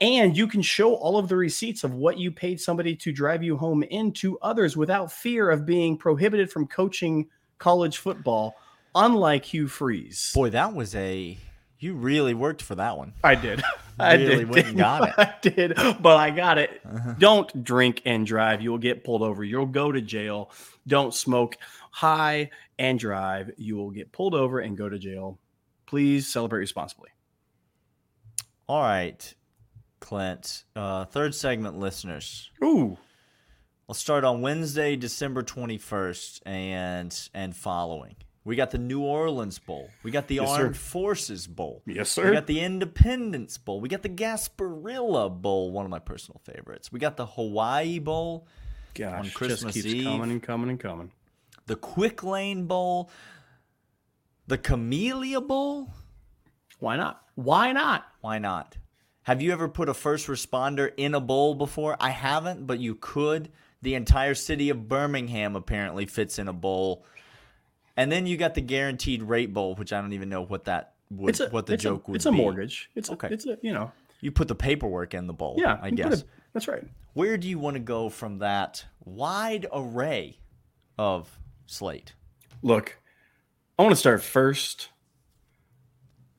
and 0.00 0.36
you 0.36 0.46
can 0.46 0.62
show 0.62 0.94
all 0.94 1.18
of 1.18 1.28
the 1.28 1.36
receipts 1.36 1.82
of 1.82 1.94
what 1.94 2.18
you 2.18 2.30
paid 2.30 2.60
somebody 2.60 2.94
to 2.96 3.10
drive 3.10 3.42
you 3.42 3.56
home 3.56 3.82
into 3.84 4.38
others 4.42 4.76
without 4.76 5.10
fear 5.10 5.50
of 5.50 5.66
being 5.66 5.96
prohibited 5.96 6.52
from 6.52 6.68
coaching 6.68 7.28
college 7.58 7.98
football, 7.98 8.54
unlike 8.94 9.44
Hugh 9.44 9.66
Freeze. 9.66 10.30
Boy, 10.34 10.50
that 10.50 10.72
was 10.74 10.94
a 10.94 11.36
you 11.84 11.94
really 11.94 12.34
worked 12.34 12.62
for 12.62 12.74
that 12.76 12.96
one. 12.96 13.12
I 13.22 13.34
did. 13.34 13.62
I 13.98 14.14
Really 14.14 14.38
did. 14.38 14.48
went 14.50 14.66
and 14.66 14.76
got 14.76 15.08
it. 15.08 15.14
I 15.18 15.34
did, 15.40 15.74
but 16.02 16.16
I 16.16 16.30
got 16.30 16.58
it. 16.58 16.80
Don't 17.20 17.62
drink 17.62 18.02
and 18.04 18.26
drive. 18.26 18.60
You 18.60 18.70
will 18.72 18.78
get 18.78 19.04
pulled 19.04 19.22
over. 19.22 19.44
You'll 19.44 19.66
go 19.66 19.92
to 19.92 20.00
jail. 20.00 20.50
Don't 20.86 21.14
smoke 21.14 21.56
high 21.92 22.50
and 22.78 22.98
drive. 22.98 23.52
You 23.56 23.76
will 23.76 23.90
get 23.92 24.10
pulled 24.10 24.34
over 24.34 24.58
and 24.58 24.76
go 24.76 24.88
to 24.88 24.98
jail. 24.98 25.38
Please 25.86 26.26
celebrate 26.26 26.58
responsibly. 26.58 27.10
All 28.68 28.80
right, 28.82 29.34
Clint. 30.00 30.64
Uh, 30.74 31.04
third 31.04 31.34
segment 31.34 31.78
listeners. 31.78 32.50
Ooh, 32.64 32.96
I'll 33.88 33.94
start 33.94 34.24
on 34.24 34.40
Wednesday, 34.40 34.96
December 34.96 35.42
21st 35.44 36.40
and 36.46 37.28
and 37.34 37.54
following. 37.54 38.16
We 38.44 38.56
got 38.56 38.70
the 38.70 38.78
New 38.78 39.00
Orleans 39.00 39.58
Bowl. 39.58 39.88
We 40.02 40.10
got 40.10 40.28
the 40.28 40.34
Yes, 40.36 40.48
sir. 40.50 40.62
Armed 40.64 40.76
Forces 40.76 41.46
Bowl. 41.46 41.82
yes, 41.86 42.10
sir. 42.10 42.26
We 42.26 42.32
got 42.32 42.46
the 42.46 42.60
Independence 42.60 43.56
Bowl. 43.56 43.80
We 43.80 43.88
got 43.88 44.02
the 44.02 44.10
Gasparilla 44.10 45.30
Bowl, 45.40 45.70
one 45.72 45.84
of 45.86 45.90
my 45.90 45.98
personal 45.98 46.40
favorites. 46.44 46.92
We 46.92 46.98
got 47.00 47.16
the 47.16 47.24
Hawaii 47.26 47.98
Bowl, 47.98 48.46
Gosh, 48.94 49.18
on 49.26 49.30
Christmas 49.30 49.74
just 49.74 49.86
keeps 49.86 49.94
Eve. 49.94 50.04
coming 50.04 50.30
and 50.30 50.42
coming 50.42 50.68
and 50.70 50.78
coming. 50.78 51.10
the 51.66 51.76
Quick 51.76 52.22
Lane 52.22 52.66
Bowl, 52.66 53.10
the 54.46 54.58
Camellia 54.58 55.40
Bowl. 55.40 55.88
Why 56.80 56.96
not? 56.96 57.22
Why 57.36 57.72
not? 57.72 58.04
Why 58.20 58.38
not? 58.38 58.76
Have 59.22 59.40
you 59.40 59.52
ever 59.52 59.68
put 59.70 59.88
a 59.88 59.94
first 59.94 60.26
responder 60.26 60.92
in 60.98 61.14
a 61.14 61.20
bowl 61.20 61.54
before? 61.54 61.96
I 61.98 62.10
haven't, 62.10 62.66
but 62.66 62.78
you 62.78 62.94
could. 62.94 63.50
The 63.80 63.94
entire 63.94 64.34
city 64.34 64.68
of 64.68 64.86
Birmingham 64.86 65.56
apparently 65.56 66.04
fits 66.04 66.38
in 66.38 66.46
a 66.46 66.52
bowl. 66.52 67.06
And 67.96 68.10
then 68.10 68.26
you 68.26 68.36
got 68.36 68.54
the 68.54 68.60
guaranteed 68.60 69.22
rate 69.22 69.52
bowl, 69.52 69.74
which 69.76 69.92
I 69.92 70.00
don't 70.00 70.12
even 70.12 70.28
know 70.28 70.42
what 70.42 70.64
that 70.64 70.94
would 71.10 71.30
It's 71.30 71.40
a 71.40 71.48
what 71.50 71.66
the 71.66 71.76
joke 71.76 72.08
a, 72.08 72.10
would 72.10 72.16
It's 72.16 72.26
a 72.26 72.30
be. 72.32 72.36
mortgage. 72.38 72.90
It's 72.94 73.10
Okay. 73.10 73.28
a, 73.28 73.30
it's 73.32 73.46
a 73.46 73.58
you 73.62 73.72
know 73.72 73.92
You 74.20 74.32
put 74.32 74.48
the 74.48 74.54
paperwork 74.54 75.14
in 75.14 75.26
the 75.26 75.32
bowl. 75.32 75.56
yeah. 75.58 75.78
I 75.80 75.90
guess. 75.90 76.20
it- 76.20 76.28
that's 76.52 76.68
right. 76.68 76.84
Where 77.14 77.36
do 77.36 77.48
you 77.48 77.58
want 77.58 77.74
to 77.74 77.80
go 77.80 78.08
from 78.08 78.38
that 78.38 78.84
wide 79.04 79.66
array 79.72 80.38
of 80.98 81.38
slate? 81.66 82.14
Look, 82.62 82.98
I 83.78 83.82
want 83.82 83.92
to 83.92 83.96
start 84.00 84.22
first 84.22 84.88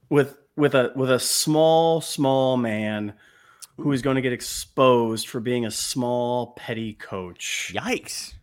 with 0.09 0.37
with 0.55 0.73
a 0.75 0.91
with 0.95 1.09
a 1.11 1.19
small 1.19 2.01
small 2.01 2.57
man 2.57 3.13
who 3.77 3.91
is 3.91 4.01
going 4.01 4.15
to 4.15 4.21
get 4.21 4.31
exposed 4.33 5.27
for 5.27 5.39
being 5.41 5.65
a 5.65 5.71
small 5.71 6.53
petty 6.53 6.93
coach. 6.93 7.73
Yikes! 7.75 8.33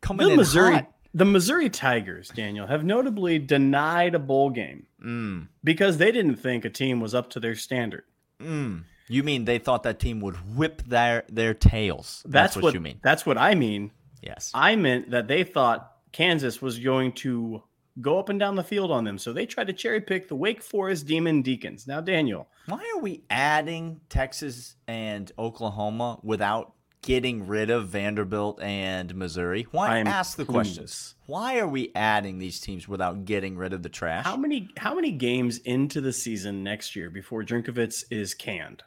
Coming 0.00 0.30
in 0.30 0.36
Missouri 0.36 0.74
hot. 0.74 0.92
The 1.14 1.24
Missouri 1.24 1.70
Tigers, 1.70 2.28
Daniel, 2.28 2.66
have 2.66 2.84
notably 2.84 3.38
denied 3.38 4.14
a 4.14 4.18
bowl 4.18 4.50
game 4.50 4.86
Mm, 5.02 5.48
because 5.62 5.98
they 5.98 6.10
didn't 6.12 6.36
think 6.36 6.64
a 6.64 6.70
team 6.70 7.00
was 7.00 7.14
up 7.14 7.30
to 7.30 7.40
their 7.40 7.54
standard. 7.54 8.04
mm. 8.40 8.82
You 9.10 9.22
mean 9.22 9.46
they 9.46 9.58
thought 9.58 9.84
that 9.84 9.98
team 10.00 10.20
would 10.20 10.34
whip 10.54 10.82
their 10.86 11.24
their 11.30 11.54
tails? 11.54 12.22
That's, 12.26 12.56
what, 12.58 12.74
you 12.74 12.80
mean. 12.80 13.00
That's 13.02 13.24
what 13.24 13.38
I 13.38 13.54
mean. 13.54 13.90
Yes. 14.20 14.50
I 14.52 14.76
meant 14.76 15.12
that 15.12 15.28
they 15.28 15.44
thought 15.44 15.92
Kansas 16.12 16.60
was 16.60 16.78
going 16.78 17.12
to 17.12 17.62
go 18.02 18.18
up 18.18 18.28
and 18.28 18.38
down 18.38 18.54
the 18.56 18.62
field 18.62 18.90
on 18.90 19.04
them. 19.04 19.16
So 19.16 19.32
they 19.32 19.46
tried 19.46 19.68
to 19.68 19.72
cherry 19.72 20.02
pick 20.02 20.28
the 20.28 20.34
Wake 20.36 20.62
Forest 20.62 21.06
Demon 21.06 21.40
Deacons. 21.40 21.86
Now, 21.86 22.02
Daniel, 22.02 22.48
Why 22.66 22.84
are 22.94 23.00
we 23.00 23.22
adding 23.30 24.02
Texas 24.10 24.74
and 24.86 25.32
Oklahoma 25.38 26.18
without 26.22 26.74
getting 27.02 27.46
rid 27.46 27.70
of 27.70 27.88
Vanderbilt 27.88 28.60
and 28.60 29.14
Missouri? 29.14 29.66
Why 29.70 29.88
I 29.88 29.98
am 29.98 30.06
ask 30.06 30.36
the 30.36 30.44
clueless. 30.44 30.52
questions? 30.52 31.14
Why 31.26 31.58
are 31.58 31.68
we 31.68 31.92
adding 31.94 32.38
these 32.38 32.60
teams 32.60 32.88
without 32.88 33.24
getting 33.24 33.56
rid 33.56 33.72
of 33.72 33.82
the 33.82 33.88
trash? 33.88 34.24
how 34.24 34.36
many 34.36 34.70
how 34.76 34.94
many 34.94 35.12
games 35.12 35.58
into 35.58 36.00
the 36.00 36.12
season 36.12 36.62
next 36.62 36.96
year 36.96 37.10
before 37.10 37.42
Drinkovitz 37.42 38.04
is 38.10 38.34
canned? 38.34 38.82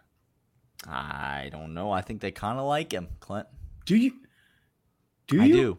I 0.87 1.49
don't 1.51 1.73
know. 1.73 1.91
I 1.91 2.01
think 2.01 2.21
they 2.21 2.31
kind 2.31 2.57
of 2.57 2.65
like 2.65 2.91
him, 2.91 3.09
Clint. 3.19 3.47
Do 3.85 3.95
you? 3.95 4.13
Do 5.27 5.37
you? 5.37 5.43
I 5.43 5.47
do. 5.47 5.77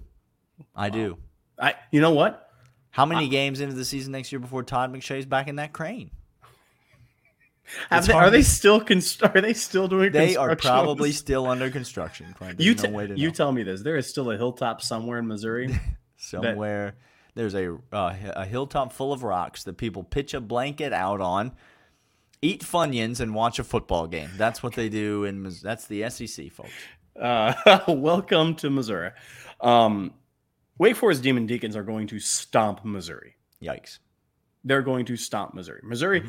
I 0.75 0.90
do. 0.90 1.18
I. 1.59 1.75
You 1.90 2.01
know 2.01 2.12
what? 2.12 2.49
How 2.90 3.07
many 3.07 3.29
games 3.29 3.61
into 3.61 3.75
the 3.75 3.87
season 3.87 4.12
next 4.12 4.33
year 4.33 4.38
before 4.38 4.62
Todd 4.62 4.92
McShay's 4.92 5.25
back 5.25 5.49
in 5.49 5.57
that 5.57 5.73
crane? 5.73 6.11
They, 7.90 8.12
are 8.12 8.31
they 8.31 8.42
still 8.42 8.81
const- 8.81 9.22
Are 9.22 9.40
they 9.40 9.55
still 9.55 9.88
doing? 9.88 10.12
Construction? 10.12 10.35
They 10.35 10.37
are 10.37 10.57
probably 10.57 11.12
still 11.12 11.46
under 11.46 11.70
construction. 11.70 12.35
You, 12.59 12.75
no 12.75 12.90
way 12.90 13.07
to 13.07 13.18
you 13.18 13.31
tell 13.31 13.53
me 13.53 13.62
this. 13.62 13.83
There 13.83 13.96
is 13.96 14.07
still 14.07 14.31
a 14.31 14.37
hilltop 14.37 14.83
somewhere 14.83 15.18
in 15.18 15.27
Missouri. 15.27 15.79
somewhere. 16.16 16.96
There's 17.35 17.55
a 17.55 17.75
uh, 17.92 18.14
a 18.37 18.44
hilltop 18.44 18.92
full 18.92 19.12
of 19.12 19.22
rocks 19.22 19.64
that 19.64 19.79
people 19.79 20.05
pitch 20.05 20.35
a 20.35 20.40
blanket 20.40 20.92
out 20.92 21.20
on, 21.20 21.53
eat 22.42 22.62
funyuns, 22.62 23.20
and 23.20 23.35
watch 23.35 23.59
a 23.59 23.64
football 23.64 24.07
game. 24.07 24.31
That's 24.37 24.62
what 24.62 24.75
they 24.75 24.88
do 24.88 25.25
in. 25.25 25.42
Mis- 25.42 25.62
That's 25.62 25.87
the 25.87 26.09
SEC, 26.11 26.53
folks. 26.53 26.70
Uh, 27.18 27.55
welcome 27.88 28.55
to 28.57 28.68
Missouri. 28.70 29.11
Um, 29.61 30.12
Wake 30.79 30.96
Forest 30.96 31.22
Demon 31.22 31.46
Deacons 31.46 31.77
are 31.77 31.83
going 31.85 32.07
to 32.09 32.18
stomp 32.18 32.85
Missouri. 32.85 33.37
Yikes! 33.62 33.98
They're 34.64 34.83
going 34.83 35.07
to 35.07 35.16
stomp 35.16 35.55
Missouri. 35.55 35.81
Missouri 35.85 36.22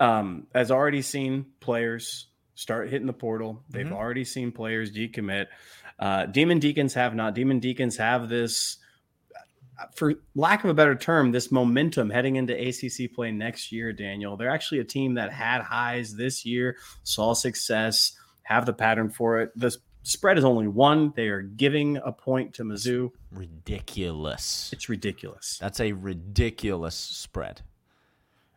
um, 0.00 0.46
has 0.54 0.70
already 0.70 1.02
seen 1.02 1.46
players 1.60 2.26
start 2.54 2.88
hitting 2.90 3.06
the 3.06 3.12
portal. 3.12 3.62
They've 3.70 3.86
Mhm. 3.86 3.92
already 3.92 4.24
seen 4.24 4.52
players 4.52 4.92
decommit. 4.92 5.46
Uh, 5.98 6.26
Demon 6.26 6.58
Deacons 6.58 6.94
have 6.94 7.14
not. 7.14 7.34
Demon 7.34 7.58
Deacons 7.60 7.96
have 7.96 8.28
this, 8.28 8.78
for 9.94 10.14
lack 10.34 10.64
of 10.64 10.70
a 10.70 10.74
better 10.74 10.94
term, 10.94 11.32
this 11.32 11.50
momentum 11.52 12.10
heading 12.10 12.36
into 12.36 12.54
ACC 12.54 13.08
play 13.08 13.30
next 13.30 13.72
year. 13.72 13.92
Daniel, 13.92 14.36
they're 14.36 14.50
actually 14.50 14.78
a 14.80 14.84
team 14.84 15.14
that 15.14 15.32
had 15.32 15.62
highs 15.62 16.14
this 16.16 16.44
year, 16.46 16.76
saw 17.02 17.32
success, 17.34 18.16
have 18.42 18.64
the 18.64 18.72
pattern 18.72 19.10
for 19.10 19.40
it. 19.40 19.52
The 19.56 19.76
spread 20.02 20.38
is 20.38 20.44
only 20.44 20.68
one. 20.68 21.12
They 21.16 21.28
are 21.28 21.42
giving 21.42 21.96
a 21.98 22.12
point 22.12 22.54
to 22.54 22.64
Mizzou. 22.64 23.10
Ridiculous. 23.30 24.70
It's 24.72 24.88
ridiculous. 24.88 25.58
That's 25.58 25.80
a 25.80 25.92
ridiculous 25.92 26.94
spread. 26.94 27.62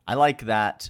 I 0.08 0.14
like 0.16 0.44
that. 0.46 0.90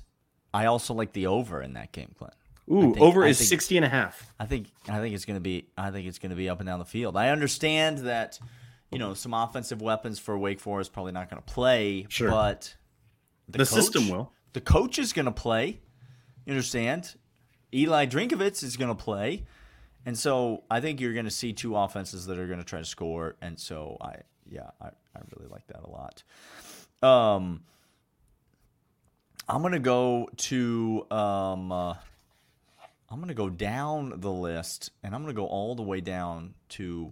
I 0.53 0.65
also 0.65 0.93
like 0.93 1.13
the 1.13 1.27
over 1.27 1.61
in 1.61 1.73
that 1.73 1.91
game, 1.91 2.13
Clint. 2.17 2.33
Ooh, 2.71 2.93
think- 2.93 2.99
over 2.99 3.23
I 3.23 3.29
is 3.29 3.37
think- 3.39 3.49
60 3.49 3.77
and 3.77 3.85
a 3.85 3.89
half. 3.89 4.33
I 4.39 4.45
think 4.45 4.67
I 4.87 4.99
think 4.99 5.15
it's 5.15 5.25
gonna 5.25 5.39
be 5.39 5.67
I 5.77 5.91
think 5.91 6.07
it's 6.07 6.19
gonna 6.19 6.35
be 6.35 6.49
up 6.49 6.59
and 6.59 6.67
down 6.67 6.79
the 6.79 6.85
field. 6.85 7.17
I 7.17 7.29
understand 7.29 7.99
that 7.99 8.39
you 8.91 8.97
know 8.99 9.13
some 9.13 9.33
offensive 9.33 9.81
weapons 9.81 10.19
for 10.19 10.37
Wake 10.37 10.59
Forest 10.59 10.93
probably 10.93 11.11
not 11.11 11.29
gonna 11.29 11.41
play, 11.41 12.05
Sure. 12.09 12.29
but 12.29 12.75
The 13.47 13.65
system 13.65 14.09
will. 14.09 14.31
The 14.53 14.61
coach 14.61 14.97
is 14.99 15.13
gonna 15.13 15.31
play. 15.31 15.79
You 16.45 16.51
understand? 16.53 17.15
Eli 17.73 18.05
Drinkovitz 18.07 18.63
is 18.63 18.77
gonna 18.77 18.95
play, 18.95 19.45
and 20.05 20.17
so 20.17 20.63
I 20.71 20.79
think 20.81 20.99
you're 20.99 21.13
gonna 21.13 21.29
see 21.31 21.53
two 21.53 21.75
offenses 21.75 22.25
that 22.27 22.37
are 22.39 22.47
gonna 22.47 22.63
try 22.63 22.79
to 22.79 22.85
score. 22.85 23.35
And 23.41 23.59
so 23.59 23.97
I 24.01 24.15
yeah 24.49 24.71
I, 24.81 24.87
I 24.87 25.21
really 25.35 25.47
like 25.51 25.67
that 25.67 25.83
a 25.83 25.89
lot. 25.89 26.23
Um, 27.01 27.63
I'm 29.49 29.61
gonna 29.61 29.79
go 29.79 30.29
to 30.37 31.05
um. 31.11 31.71
Uh, 31.71 31.95
I'm 33.11 33.19
gonna 33.19 33.33
go 33.33 33.49
down 33.49 34.13
the 34.17 34.31
list, 34.31 34.91
and 35.01 35.15
I'm 35.15 35.21
gonna 35.23 35.33
go 35.33 35.47
all 35.47 35.73
the 35.73 35.81
way 35.81 35.99
down 35.99 36.53
to 36.69 37.11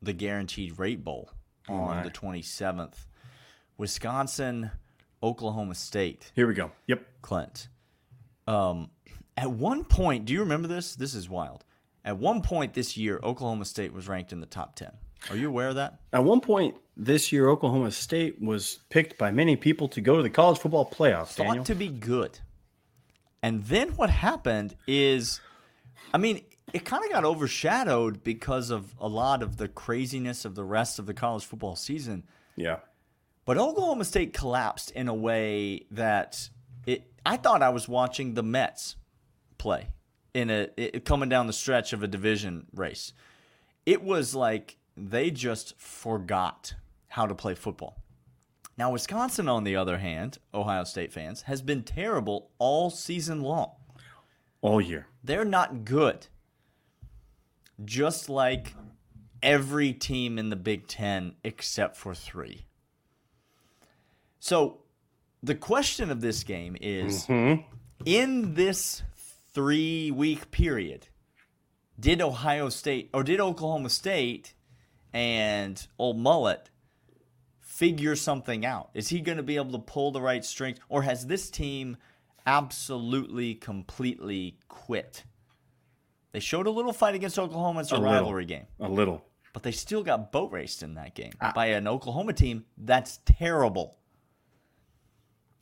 the 0.00 0.12
guaranteed 0.12 0.78
rate 0.78 1.02
bowl 1.02 1.30
on 1.68 1.96
my. 1.96 2.02
the 2.04 2.10
27th. 2.10 3.06
Wisconsin, 3.76 4.70
Oklahoma 5.22 5.74
State, 5.74 6.30
Here 6.36 6.46
we 6.46 6.54
go. 6.54 6.70
Yep. 6.86 7.04
Clint. 7.22 7.68
Um, 8.46 8.90
at 9.36 9.50
one 9.50 9.84
point, 9.84 10.26
do 10.26 10.32
you 10.32 10.40
remember 10.40 10.68
this? 10.68 10.94
This 10.94 11.14
is 11.14 11.28
wild. 11.28 11.64
At 12.04 12.18
one 12.18 12.42
point 12.42 12.74
this 12.74 12.96
year, 12.96 13.18
Oklahoma 13.22 13.64
State 13.64 13.92
was 13.92 14.06
ranked 14.06 14.32
in 14.32 14.40
the 14.40 14.46
top 14.46 14.76
10. 14.76 14.92
Are 15.30 15.36
you 15.36 15.48
aware 15.48 15.70
of 15.70 15.74
that? 15.76 15.98
At 16.12 16.22
one 16.22 16.40
point 16.40 16.76
this 16.96 17.32
year, 17.32 17.48
Oklahoma 17.48 17.90
State 17.90 18.40
was 18.40 18.78
picked 18.88 19.18
by 19.18 19.30
many 19.30 19.56
people 19.56 19.88
to 19.88 20.00
go 20.00 20.16
to 20.16 20.22
the 20.22 20.30
college 20.30 20.58
football 20.58 20.88
playoffs. 20.88 21.34
Thought 21.34 21.44
Daniel. 21.44 21.64
to 21.64 21.74
be 21.74 21.88
good. 21.88 22.38
And 23.42 23.64
then 23.64 23.90
what 23.90 24.10
happened 24.10 24.76
is, 24.86 25.40
I 26.12 26.18
mean, 26.18 26.42
it 26.72 26.84
kind 26.84 27.04
of 27.04 27.10
got 27.10 27.24
overshadowed 27.24 28.24
because 28.24 28.70
of 28.70 28.94
a 28.98 29.08
lot 29.08 29.42
of 29.42 29.56
the 29.56 29.68
craziness 29.68 30.44
of 30.44 30.54
the 30.54 30.64
rest 30.64 30.98
of 30.98 31.06
the 31.06 31.14
college 31.14 31.44
football 31.44 31.76
season. 31.76 32.24
yeah. 32.56 32.78
But 33.46 33.58
Oklahoma 33.58 34.06
State 34.06 34.32
collapsed 34.32 34.90
in 34.92 35.06
a 35.06 35.12
way 35.14 35.84
that 35.90 36.48
It. 36.86 37.12
I 37.26 37.36
thought 37.36 37.62
I 37.62 37.68
was 37.68 37.86
watching 37.86 38.32
the 38.32 38.42
Mets 38.42 38.96
play 39.58 39.88
in 40.32 40.48
a 40.48 40.68
it, 40.78 41.04
coming 41.04 41.28
down 41.28 41.46
the 41.46 41.52
stretch 41.52 41.92
of 41.92 42.02
a 42.02 42.08
division 42.08 42.66
race. 42.74 43.12
It 43.84 44.02
was 44.02 44.34
like 44.34 44.78
they 44.96 45.30
just 45.30 45.78
forgot 45.78 46.74
how 47.14 47.26
to 47.26 47.34
play 47.34 47.54
football. 47.54 48.02
Now, 48.76 48.90
Wisconsin, 48.90 49.48
on 49.48 49.62
the 49.62 49.76
other 49.76 49.98
hand, 49.98 50.38
Ohio 50.52 50.82
State 50.82 51.12
fans, 51.12 51.42
has 51.42 51.62
been 51.62 51.84
terrible 51.84 52.50
all 52.58 52.90
season 52.90 53.40
long. 53.40 53.70
All 54.60 54.80
year. 54.80 55.06
They're 55.22 55.44
not 55.44 55.84
good. 55.84 56.26
Just 57.84 58.28
like 58.28 58.74
every 59.44 59.92
team 59.92 60.40
in 60.40 60.50
the 60.50 60.56
Big 60.56 60.88
Ten 60.88 61.36
except 61.44 61.96
for 61.96 62.16
three. 62.16 62.66
So, 64.40 64.80
the 65.40 65.54
question 65.54 66.10
of 66.10 66.20
this 66.20 66.42
game 66.42 66.76
is 66.80 67.26
mm-hmm. 67.26 67.62
in 68.04 68.54
this 68.54 69.04
three 69.52 70.10
week 70.10 70.50
period, 70.50 71.06
did 72.00 72.20
Ohio 72.20 72.70
State 72.70 73.10
or 73.14 73.22
did 73.22 73.38
Oklahoma 73.38 73.90
State 73.90 74.54
and 75.12 75.86
Old 75.96 76.18
Mullet 76.18 76.70
figure 77.74 78.14
something 78.16 78.64
out? 78.64 78.90
Is 78.94 79.08
he 79.08 79.20
going 79.20 79.36
to 79.38 79.42
be 79.42 79.56
able 79.56 79.72
to 79.72 79.78
pull 79.78 80.10
the 80.12 80.20
right 80.20 80.44
strings, 80.44 80.78
or 80.88 81.02
has 81.02 81.26
this 81.26 81.50
team 81.50 81.96
absolutely, 82.46 83.54
completely 83.54 84.58
quit? 84.68 85.24
They 86.32 86.40
showed 86.40 86.66
a 86.66 86.70
little 86.70 86.92
fight 86.92 87.14
against 87.14 87.38
Oklahoma. 87.38 87.80
It's 87.80 87.92
a, 87.92 87.94
A 87.94 87.96
little. 87.96 88.12
rivalry 88.12 88.44
game, 88.44 88.66
A 88.80 88.88
little. 88.88 89.24
but 89.52 89.62
they 89.62 89.70
still 89.72 90.02
got 90.02 90.32
boat 90.32 90.52
raced 90.52 90.82
in 90.82 90.94
that 90.94 91.14
game 91.14 91.32
by 91.54 91.66
an 91.66 91.86
Oklahoma 91.86 92.32
team 92.32 92.64
that's 92.78 93.18
terrible. 93.24 93.96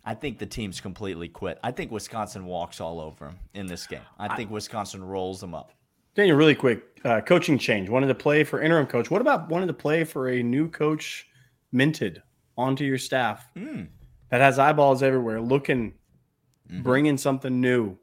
I 0.05 0.15
think 0.15 0.39
the 0.39 0.47
team's 0.47 0.81
completely 0.81 1.29
quit. 1.29 1.59
I 1.63 1.71
think 1.71 1.93
Wisconsin 1.93 2.45
walks 2.47 2.81
all 2.81 3.01
over 3.01 3.27
them 3.27 3.39
in 3.55 3.67
this 3.67 3.87
game. 3.87 4.01
I 4.19 4.35
think 4.35 4.51
Wisconsin 4.51 5.05
rolls 5.05 5.41
them 5.41 5.55
up. 5.55 5.73
Daniel, 6.15 6.37
really 6.37 6.57
quick, 6.57 6.83
uh, 7.05 7.21
coaching 7.21 7.57
change. 7.57 7.89
Wanted 7.89 8.09
to 8.09 8.15
play 8.15 8.43
for 8.45 8.61
interim 8.61 8.87
coach. 8.87 9.11
What 9.11 9.21
about 9.21 9.49
wanted 9.49 9.67
to 9.67 9.73
play 9.75 10.03
for 10.05 10.29
a 10.29 10.43
new 10.43 10.69
coach 10.69 11.29
minted 11.73 12.23
onto 12.57 12.85
your 12.85 12.99
staff 12.99 13.49
Hmm. 13.57 13.85
that 14.31 14.41
has 14.41 14.59
eyeballs 14.59 15.03
everywhere, 15.03 15.41
looking, 15.41 15.95
Mm-hmm. 16.71 16.83
bringing 16.83 17.19
something 17.19 17.61
new. 17.61 17.99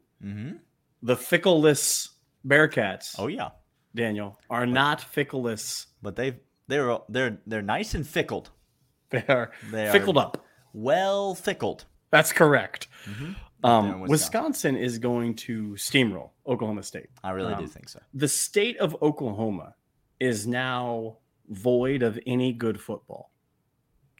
The 1.02 1.16
fickleless 1.16 2.08
Bearcats, 2.46 3.14
Oh 3.18 3.26
yeah, 3.26 3.50
Daniel, 3.94 4.38
are 4.50 4.66
not 4.66 5.00
fickleless. 5.00 5.86
but 6.02 6.14
they 6.16 6.38
they're 6.68 6.98
they're 7.08 7.38
they're 7.46 7.62
nice 7.62 7.94
and 7.94 8.06
fickled, 8.06 8.50
They 9.10 9.24
are 9.28 9.50
They 9.72 9.88
are- 9.88 9.92
fickled 9.92 10.18
up. 10.18 10.44
well 10.74 11.34
fickled. 11.34 11.86
That's 12.10 12.32
correct. 12.32 12.86
There 13.06 13.34
Um, 13.64 14.00
Wisconsin. 14.00 14.10
Wisconsin 14.10 14.76
is 14.76 14.98
going 14.98 15.34
to 15.36 15.70
steamroll 15.72 16.30
Oklahoma 16.46 16.82
State. 16.82 17.08
I 17.24 17.30
really 17.30 17.54
do 17.54 17.62
Um, 17.64 17.68
think 17.68 17.88
so. 17.88 18.00
The 18.14 18.28
state 18.28 18.76
of 18.78 18.94
Oklahoma 19.02 19.74
is 20.20 20.46
now 20.46 21.18
void 21.48 22.02
of 22.02 22.18
any 22.26 22.52
good 22.52 22.80
football. 22.80 23.30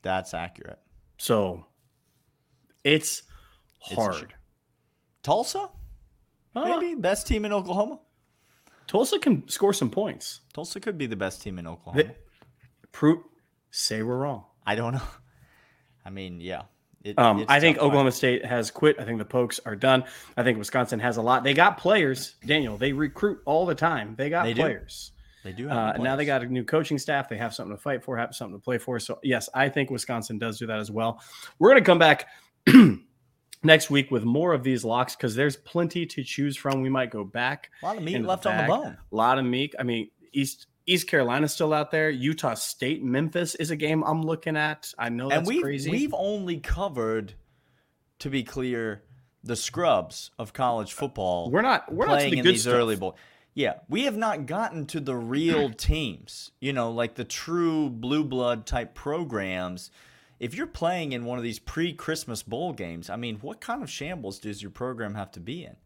That's 0.02 0.34
accurate. 0.34 0.78
So 1.18 1.66
it's 2.84 3.22
hard. 3.80 4.14
shame. 4.16 4.28
Tulsa, 5.22 5.68
Uh, 6.56 6.64
maybe 6.78 6.94
best 7.00 7.26
team 7.26 7.44
in 7.44 7.52
Oklahoma. 7.52 8.00
Tulsa 8.86 9.18
can 9.18 9.48
score 9.48 9.72
some 9.72 9.90
points. 9.90 10.40
Tulsa 10.52 10.80
could 10.80 10.98
be 10.98 11.06
the 11.06 11.16
best 11.16 11.42
team 11.42 11.58
in 11.58 11.66
Oklahoma. 11.66 12.04
They, 12.04 12.10
prove, 12.92 13.18
say 13.70 14.02
we're 14.02 14.16
wrong. 14.16 14.44
I 14.66 14.74
don't 14.74 14.94
know. 14.94 15.02
I 16.04 16.10
mean, 16.10 16.40
yeah. 16.40 16.62
It, 17.04 17.18
Um, 17.18 17.44
I 17.48 17.60
think. 17.60 17.78
Oklahoma 17.78 18.12
State 18.12 18.44
has 18.44 18.70
quit. 18.70 18.98
I 18.98 19.04
think 19.04 19.18
the 19.18 19.24
Pokes 19.24 19.60
are 19.64 19.76
done. 19.76 20.04
I 20.36 20.42
think 20.42 20.58
Wisconsin 20.58 20.98
has 21.00 21.16
a 21.18 21.22
lot. 21.22 21.44
They 21.44 21.54
got 21.54 21.78
players, 21.78 22.34
Daniel. 22.44 22.76
They 22.76 22.92
recruit 22.92 23.40
all 23.46 23.64
the 23.64 23.74
time. 23.74 24.14
They 24.16 24.28
got 24.28 24.44
They 24.44 24.54
players. 24.54 25.12
They 25.44 25.52
do 25.52 25.68
have 25.68 25.96
Uh, 25.96 26.02
now 26.02 26.16
they 26.16 26.24
got 26.24 26.42
a 26.42 26.46
new 26.46 26.64
coaching 26.64 26.98
staff. 26.98 27.28
They 27.28 27.36
have 27.36 27.54
something 27.54 27.76
to 27.76 27.80
fight 27.82 28.02
for, 28.04 28.16
have 28.16 28.34
something 28.34 28.58
to 28.58 28.62
play 28.62 28.78
for. 28.78 28.98
So 28.98 29.18
yes, 29.22 29.48
I 29.54 29.68
think 29.68 29.90
Wisconsin 29.90 30.38
does 30.38 30.58
do 30.58 30.66
that 30.66 30.78
as 30.78 30.90
well. 30.90 31.22
We're 31.58 31.70
going 31.70 31.82
to 31.82 31.86
come 31.86 31.98
back 31.98 32.26
next 33.62 33.90
week 33.90 34.10
with 34.10 34.24
more 34.24 34.52
of 34.52 34.62
these 34.62 34.84
locks 34.84 35.16
because 35.16 35.34
there's 35.34 35.56
plenty 35.56 36.06
to 36.06 36.22
choose 36.24 36.56
from. 36.56 36.82
We 36.82 36.88
might 36.88 37.10
go 37.10 37.24
back. 37.24 37.70
a 37.82 37.86
lot 37.86 37.96
of 37.96 38.02
meat 38.02 38.16
in 38.16 38.22
the 38.22 38.28
left 38.28 38.46
on 38.46 38.56
the 38.56 38.64
bone. 38.64 38.96
A 39.12 39.16
lot 39.16 39.38
of 39.38 39.44
meat. 39.44 39.74
I 39.78 39.82
mean, 39.82 40.10
East 40.32 40.66
East 40.86 41.06
Carolina's 41.08 41.52
still 41.52 41.72
out 41.72 41.90
there. 41.90 42.10
Utah 42.10 42.54
State, 42.54 43.02
Memphis 43.04 43.54
is 43.54 43.70
a 43.70 43.76
game 43.76 44.02
I'm 44.02 44.22
looking 44.22 44.56
at. 44.56 44.92
I 44.98 45.08
know 45.08 45.28
that's 45.28 45.38
and 45.40 45.46
we've 45.46 45.62
crazy. 45.62 45.90
we've 45.90 46.14
only 46.14 46.58
covered, 46.58 47.34
to 48.20 48.30
be 48.30 48.42
clear, 48.42 49.02
the 49.44 49.56
scrubs 49.56 50.30
of 50.38 50.52
college 50.52 50.92
football. 50.92 51.50
we're 51.50 51.62
not 51.62 51.92
we're 51.92 52.06
not 52.06 52.20
to 52.20 52.30
the 52.30 52.38
in 52.38 52.42
good 52.44 52.54
these 52.54 52.62
stuff. 52.62 52.74
early 52.74 52.96
bowl. 52.96 53.16
Yeah, 53.60 53.74
we 53.90 54.04
have 54.04 54.16
not 54.16 54.46
gotten 54.46 54.86
to 54.86 55.00
the 55.00 55.14
real 55.14 55.68
teams. 55.76 56.50
You 56.60 56.72
know, 56.72 56.90
like 56.90 57.16
the 57.16 57.24
true 57.24 57.90
blue 57.90 58.24
blood 58.24 58.64
type 58.64 58.94
programs. 58.94 59.90
If 60.38 60.54
you're 60.54 60.66
playing 60.66 61.12
in 61.12 61.26
one 61.26 61.36
of 61.36 61.44
these 61.44 61.58
pre-Christmas 61.58 62.42
bowl 62.42 62.72
games, 62.72 63.10
I 63.10 63.16
mean, 63.16 63.36
what 63.40 63.60
kind 63.60 63.82
of 63.82 63.90
shambles 63.90 64.38
does 64.38 64.62
your 64.62 64.70
program 64.70 65.14
have 65.14 65.30
to 65.32 65.40
be 65.40 65.66
in? 65.66 65.76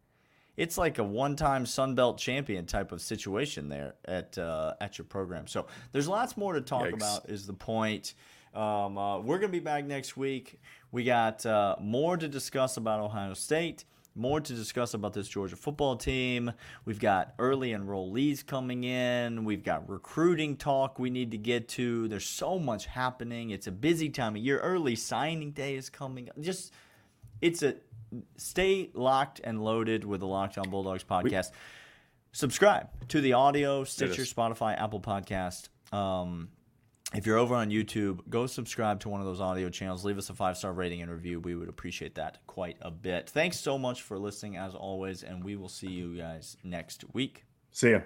It's 0.55 0.77
like 0.77 0.99
a 0.99 1.03
one-time 1.03 1.65
Sun 1.65 1.95
Belt 1.95 2.17
champion 2.17 2.65
type 2.65 2.93
of 2.93 3.01
situation 3.01 3.67
there 3.67 3.95
at 4.05 4.37
uh, 4.37 4.75
at 4.79 4.97
your 4.97 5.03
program. 5.03 5.45
So 5.45 5.67
there's 5.91 6.07
lots 6.07 6.37
more 6.37 6.53
to 6.53 6.61
talk 6.61 6.83
Yikes. 6.85 6.93
about. 6.93 7.29
Is 7.29 7.45
the 7.45 7.51
point? 7.51 8.13
Um, 8.53 8.97
uh, 8.97 9.19
we're 9.19 9.39
gonna 9.39 9.51
be 9.51 9.59
back 9.59 9.83
next 9.83 10.15
week. 10.15 10.61
We 10.93 11.03
got 11.03 11.45
uh, 11.45 11.75
more 11.81 12.15
to 12.15 12.29
discuss 12.29 12.77
about 12.77 13.01
Ohio 13.01 13.33
State. 13.33 13.83
More 14.17 14.39
to 14.39 14.53
discuss 14.53 14.93
about 14.93 15.13
this 15.13 15.27
Georgia 15.27 15.57
football 15.57 15.97
team. 15.97 16.53
We've 16.85 16.99
got 16.99 17.33
early 17.37 17.71
enrollees 17.71 18.45
coming 18.45 18.85
in. 18.85 19.43
We've 19.43 19.63
got 19.63 19.89
recruiting 19.89 20.55
talk 20.55 20.97
we 20.97 21.09
need 21.09 21.31
to 21.31 21.37
get 21.37 21.67
to. 21.69 22.07
There's 22.07 22.25
so 22.25 22.57
much 22.57 22.85
happening. 22.85 23.49
It's 23.49 23.67
a 23.67 23.71
busy 23.71 24.09
time 24.09 24.37
of 24.37 24.41
year. 24.41 24.59
Early 24.59 24.95
signing 24.95 25.51
day 25.51 25.75
is 25.75 25.89
coming. 25.89 26.29
Just 26.39 26.71
it's 27.41 27.61
a 27.61 27.75
stay 28.37 28.89
locked 28.93 29.41
and 29.43 29.61
loaded 29.61 30.05
with 30.05 30.21
the 30.21 30.27
Locked 30.27 30.57
On 30.57 30.69
Bulldogs 30.69 31.03
podcast. 31.03 31.51
Subscribe 32.31 32.87
to 33.09 33.21
the 33.21 33.33
audio, 33.33 33.83
Stitcher. 33.83 34.23
Spotify, 34.23 34.79
Apple 34.81 34.99
Podcast. 34.99 35.69
Um, 35.93 36.49
if 37.13 37.25
you're 37.25 37.37
over 37.37 37.55
on 37.55 37.69
YouTube, 37.69 38.19
go 38.29 38.47
subscribe 38.47 38.99
to 39.01 39.09
one 39.09 39.21
of 39.21 39.27
those 39.27 39.39
audio 39.39 39.69
channels. 39.69 40.03
Leave 40.03 40.17
us 40.17 40.29
a 40.29 40.33
five 40.33 40.57
star 40.57 40.73
rating 40.73 41.01
and 41.01 41.11
review. 41.11 41.39
We 41.39 41.55
would 41.55 41.69
appreciate 41.69 42.15
that 42.15 42.39
quite 42.47 42.77
a 42.81 42.91
bit. 42.91 43.29
Thanks 43.29 43.59
so 43.59 43.77
much 43.77 44.01
for 44.01 44.17
listening, 44.17 44.57
as 44.57 44.73
always, 44.73 45.23
and 45.23 45.43
we 45.43 45.55
will 45.55 45.69
see 45.69 45.89
you 45.89 46.17
guys 46.17 46.57
next 46.63 47.05
week. 47.13 47.45
See 47.71 47.91
ya. 47.91 47.99